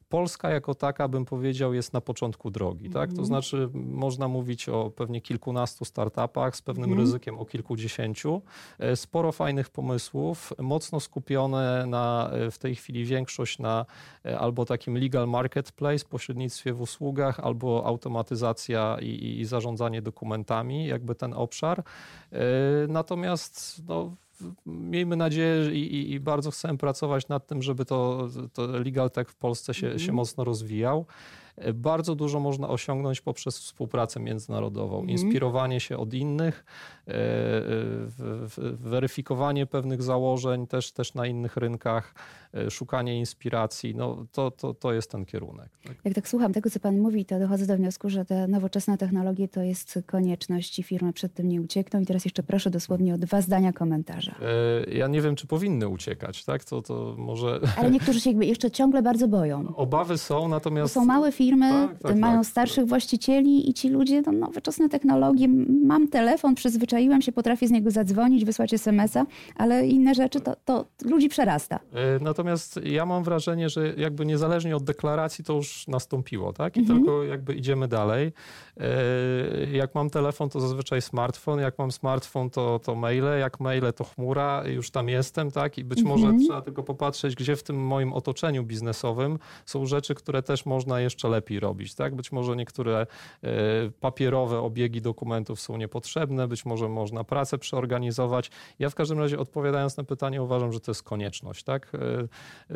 Polska 0.08 0.50
jako 0.50 0.74
taka, 0.74 1.08
bym 1.08 1.24
powiedział, 1.24 1.74
jest 1.74 1.92
na 1.92 2.00
początku 2.00 2.50
drogi. 2.50 2.90
Tak? 2.90 3.08
To 3.08 3.10
mhm. 3.10 3.26
znaczy, 3.26 3.68
można 3.74 4.28
mówić 4.28 4.68
o 4.68 4.90
pewnie 4.90 5.20
kilkunastu 5.20 5.84
startupach 5.84 6.56
z 6.56 6.62
pewnym 6.62 6.92
mm. 6.92 6.98
ryzykiem 6.98 7.38
o 7.38 7.44
kilkudziesięciu. 7.44 8.42
E, 8.78 8.96
sporo 8.96 9.32
fajnych 9.32 9.70
pomysłów, 9.70 10.52
mocno 10.58 11.00
skupione 11.00 11.86
na 11.86 12.30
e, 12.32 12.50
w 12.50 12.58
tej 12.58 12.74
chwili 12.74 13.04
większość 13.04 13.58
na 13.58 13.86
e, 14.24 14.38
albo 14.38 14.64
takim 14.64 14.98
legal 14.98 15.28
marketplace, 15.28 16.04
pośrednictwie 16.04 16.72
w 16.72 16.80
usługach, 16.80 17.40
albo 17.40 17.86
automatyzacja 17.86 18.96
i, 19.00 19.40
i 19.40 19.44
zarządzanie 19.44 20.02
dokumentami, 20.02 20.86
jakby 20.86 21.14
ten 21.14 21.32
obszar. 21.32 21.82
Natomiast 22.88 23.82
no, 23.88 24.16
miejmy 24.66 25.16
nadzieję 25.16 25.72
i, 25.72 26.12
i, 26.12 26.20
bardzo 26.20 26.50
chcemy 26.50 26.78
pracować 26.78 27.28
nad 27.28 27.46
tym, 27.46 27.62
żeby 27.62 27.84
to, 27.84 28.28
to 28.52 28.66
Legal 28.66 29.10
Tech 29.10 29.30
w 29.30 29.36
Polsce 29.36 29.74
się, 29.74 29.86
mm. 29.86 29.98
się 29.98 30.12
mocno 30.12 30.44
rozwijał. 30.44 31.06
Bardzo 31.74 32.14
dużo 32.14 32.40
można 32.40 32.68
osiągnąć 32.68 33.20
poprzez 33.20 33.58
współpracę 33.58 34.20
międzynarodową, 34.20 34.98
mm. 34.98 35.10
inspirowanie 35.10 35.80
się 35.80 35.98
od 35.98 36.14
innych, 36.14 36.64
e, 37.08 37.12
e, 37.12 37.16
weryfikowanie 38.72 39.66
pewnych 39.66 40.02
założeń 40.02 40.66
też, 40.66 40.92
też 40.92 41.14
na 41.14 41.26
innych 41.26 41.56
rynkach, 41.56 42.14
e, 42.14 42.45
szukanie 42.70 43.18
inspiracji. 43.18 43.94
No, 43.94 44.26
to, 44.32 44.50
to, 44.50 44.74
to 44.74 44.92
jest 44.92 45.10
ten 45.10 45.24
kierunek. 45.24 45.68
Tak? 45.84 45.96
Jak 46.04 46.14
tak 46.14 46.28
słucham 46.28 46.52
tego, 46.52 46.70
co 46.70 46.80
Pan 46.80 46.98
mówi, 46.98 47.24
to 47.24 47.38
dochodzę 47.38 47.66
do 47.66 47.76
wniosku, 47.76 48.10
że 48.10 48.24
te 48.24 48.48
nowoczesne 48.48 48.98
technologie 48.98 49.48
to 49.48 49.62
jest 49.62 49.98
konieczność 50.06 50.78
i 50.78 50.82
firmy 50.82 51.12
przed 51.12 51.34
tym 51.34 51.48
nie 51.48 51.60
uciekną. 51.60 52.00
I 52.00 52.06
teraz 52.06 52.24
jeszcze 52.24 52.42
proszę 52.42 52.70
dosłownie 52.70 53.14
o 53.14 53.18
dwa 53.18 53.40
zdania 53.40 53.72
komentarza. 53.72 54.34
Ja 54.92 55.06
nie 55.06 55.22
wiem, 55.22 55.36
czy 55.36 55.46
powinny 55.46 55.88
uciekać, 55.88 56.44
tak? 56.44 56.64
To, 56.64 56.82
to 56.82 57.14
może... 57.18 57.60
Ale 57.78 57.90
niektórzy 57.90 58.20
się 58.20 58.30
jeszcze 58.30 58.70
ciągle 58.70 59.02
bardzo 59.02 59.28
boją. 59.28 59.74
Obawy 59.76 60.18
są, 60.18 60.48
natomiast... 60.48 60.94
To 60.94 61.00
są 61.00 61.06
małe 61.06 61.32
firmy, 61.32 61.70
tak, 61.70 61.98
tak, 61.98 62.16
mają 62.16 62.40
tak. 62.40 62.46
starszych 62.46 62.86
właścicieli 62.86 63.70
i 63.70 63.74
ci 63.74 63.88
ludzie, 63.88 64.22
no, 64.26 64.32
nowoczesne 64.32 64.88
technologie, 64.88 65.48
mam 65.84 66.08
telefon, 66.08 66.54
przyzwyczaiłem 66.54 67.22
się, 67.22 67.32
potrafię 67.32 67.68
z 67.68 67.70
niego 67.70 67.90
zadzwonić, 67.90 68.44
wysłać 68.44 68.74
SMS-a, 68.74 69.26
ale 69.56 69.86
inne 69.86 70.14
rzeczy 70.14 70.40
to, 70.40 70.56
to 70.64 70.84
ludzi 71.04 71.28
przerasta. 71.28 71.78
E, 71.92 72.18
natomiast 72.46 72.80
ja 72.84 73.06
mam 73.06 73.24
wrażenie, 73.24 73.68
że 73.68 73.94
jakby 73.96 74.26
niezależnie 74.26 74.76
od 74.76 74.84
deklaracji 74.84 75.44
to 75.44 75.52
już 75.52 75.88
nastąpiło, 75.88 76.52
tak? 76.52 76.76
I 76.76 76.80
mhm. 76.80 76.98
tylko 76.98 77.24
jakby 77.24 77.54
idziemy 77.54 77.88
dalej. 77.88 78.32
E, 78.76 79.70
jak 79.72 79.94
mam 79.94 80.10
telefon, 80.10 80.48
to 80.48 80.60
zazwyczaj 80.60 81.02
smartfon, 81.02 81.60
jak 81.60 81.78
mam 81.78 81.92
smartfon, 81.92 82.50
to, 82.50 82.78
to 82.78 82.94
maile, 82.94 83.38
jak 83.40 83.60
maile, 83.60 83.92
to 83.92 84.04
chmura, 84.04 84.62
już 84.66 84.90
tam 84.90 85.08
jestem, 85.08 85.50
tak? 85.50 85.78
I 85.78 85.84
być 85.84 85.98
mhm. 85.98 86.20
może 86.20 86.44
trzeba 86.44 86.62
tylko 86.62 86.82
popatrzeć, 86.82 87.34
gdzie 87.34 87.56
w 87.56 87.62
tym 87.62 87.86
moim 87.86 88.12
otoczeniu 88.12 88.64
biznesowym 88.64 89.38
są 89.64 89.86
rzeczy, 89.86 90.14
które 90.14 90.42
też 90.42 90.66
można 90.66 91.00
jeszcze 91.00 91.28
lepiej 91.28 91.60
robić, 91.60 91.94
tak? 91.94 92.14
Być 92.14 92.32
może 92.32 92.56
niektóre 92.56 93.06
e, 93.42 93.48
papierowe 94.00 94.58
obiegi 94.58 95.02
dokumentów 95.02 95.60
są 95.60 95.76
niepotrzebne, 95.76 96.48
być 96.48 96.64
może 96.64 96.88
można 96.88 97.24
pracę 97.24 97.58
przeorganizować. 97.58 98.50
Ja 98.78 98.90
w 98.90 98.94
każdym 98.94 99.18
razie 99.18 99.38
odpowiadając 99.38 99.96
na 99.96 100.04
pytanie 100.04 100.42
uważam, 100.42 100.72
że 100.72 100.80
to 100.80 100.90
jest 100.90 101.02
konieczność, 101.02 101.64
tak? 101.64 101.92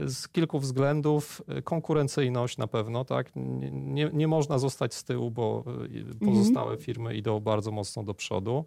Z 0.06 0.28
kilku 0.28 0.58
względów. 0.58 1.42
Konkurencyjność 1.64 2.58
na 2.58 2.66
pewno, 2.66 3.04
tak? 3.04 3.30
Nie, 3.70 4.10
nie 4.12 4.28
można 4.28 4.58
zostać 4.58 4.94
z 4.94 5.04
tyłu, 5.04 5.30
bo 5.30 5.64
pozostałe 6.24 6.70
mhm. 6.70 6.80
firmy 6.80 7.14
idą 7.14 7.40
bardzo 7.40 7.70
mocno 7.70 8.02
do 8.02 8.14
przodu. 8.14 8.64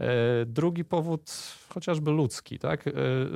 E, 0.00 0.46
drugi 0.46 0.84
powód, 0.84 1.30
chociażby 1.74 2.10
ludzki, 2.10 2.58
tak? 2.58 2.86
E, 2.86 2.92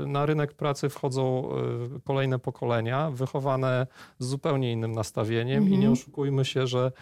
na 0.07 0.27
rynek 0.27 0.53
pracy 0.53 0.89
wchodzą 0.89 1.51
e, 1.51 2.01
kolejne 2.05 2.39
pokolenia, 2.39 3.11
wychowane 3.11 3.87
z 4.19 4.27
zupełnie 4.27 4.73
innym 4.73 4.93
nastawieniem 4.93 5.59
mhm. 5.59 5.69
i 5.69 5.79
nie 5.79 5.87
mhm. 5.87 5.93
oszukujmy 5.93 6.45
się, 6.45 6.67
że 6.67 6.93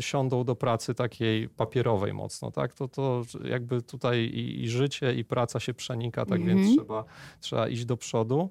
siądą 0.00 0.44
do 0.44 0.56
pracy 0.56 0.94
takiej 0.94 1.48
papierowej 1.48 2.12
mocno, 2.14 2.50
tak? 2.50 2.74
To, 2.74 2.88
to 2.88 3.22
jakby 3.44 3.82
tutaj 3.82 4.18
i, 4.18 4.62
i 4.62 4.68
życie, 4.68 5.14
i 5.14 5.24
praca 5.24 5.60
się 5.60 5.74
przenika, 5.74 6.26
tak 6.26 6.40
mhm. 6.40 6.58
więc 6.58 6.76
trzeba, 6.76 7.04
trzeba 7.40 7.68
iść 7.68 7.84
do 7.84 7.96
przodu. 7.96 8.50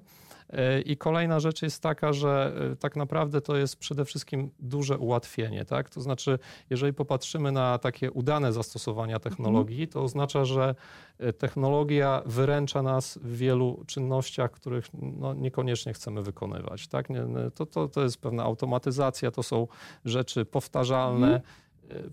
E, 0.52 0.80
I 0.80 0.96
kolejna 0.96 1.40
rzecz 1.40 1.62
jest 1.62 1.82
taka, 1.82 2.12
że 2.12 2.52
e, 2.72 2.76
tak 2.76 2.96
naprawdę 2.96 3.40
to 3.40 3.56
jest 3.56 3.76
przede 3.76 4.04
wszystkim 4.04 4.50
duże 4.58 4.98
ułatwienie. 4.98 5.64
Tak? 5.64 5.90
To 5.90 6.00
znaczy, 6.00 6.38
jeżeli 6.70 6.92
popatrzymy 6.92 7.52
na 7.52 7.78
takie 7.78 8.10
udane 8.10 8.52
zastosowania 8.52 9.18
technologii, 9.18 9.88
to 9.88 10.02
oznacza, 10.02 10.44
że 10.44 10.74
e, 11.18 11.32
technologia 11.32 12.22
wyręcza 12.26 12.82
nas 12.82 13.18
w 13.22 13.36
wielu 13.36 13.84
czynnościach, 13.86 14.50
których 14.50 14.86
no, 14.92 15.34
niekoniecznie 15.34 15.92
chcemy 15.92 16.22
wykonywać. 16.22 16.88
Tak? 16.88 17.08
To, 17.54 17.66
to, 17.66 17.88
to 17.88 18.02
jest 18.02 18.20
pewna 18.20 18.42
automatyzacja, 18.42 19.30
to 19.30 19.42
są 19.42 19.66
rzeczy 20.04 20.44
powtarzalne. 20.44 21.26
Mhm 21.26 21.42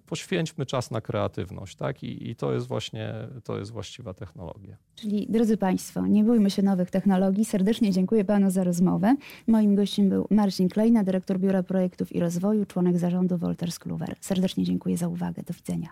poświęćmy 0.05 0.65
czas 0.65 0.91
na 0.91 1.01
kreatywność, 1.01 1.75
tak? 1.75 2.03
I, 2.03 2.29
I, 2.29 2.35
to 2.35 2.53
jest 2.53 2.67
właśnie, 2.67 3.13
to 3.43 3.59
jest 3.59 3.71
właściwa 3.71 4.13
technologia. 4.13 4.77
Czyli, 4.95 5.27
drodzy 5.29 5.57
Państwo, 5.57 6.07
nie 6.07 6.23
bójmy 6.23 6.49
się 6.49 6.61
nowych 6.61 6.91
technologii. 6.91 7.45
Serdecznie 7.45 7.91
dziękuję 7.91 8.25
Panu 8.25 8.51
za 8.51 8.63
rozmowę. 8.63 9.15
Moim 9.47 9.75
gościem 9.75 10.09
był 10.09 10.27
Marcin 10.29 10.69
Klejna, 10.69 11.03
dyrektor 11.03 11.39
Biura 11.39 11.63
Projektów 11.63 12.15
i 12.15 12.19
Rozwoju, 12.19 12.65
członek 12.65 12.97
zarządu 12.97 13.37
Wolters 13.37 13.79
Kluwer. 13.79 14.15
Serdecznie 14.21 14.63
dziękuję 14.63 14.97
za 14.97 15.07
uwagę. 15.07 15.43
Do 15.43 15.53
widzenia. 15.53 15.89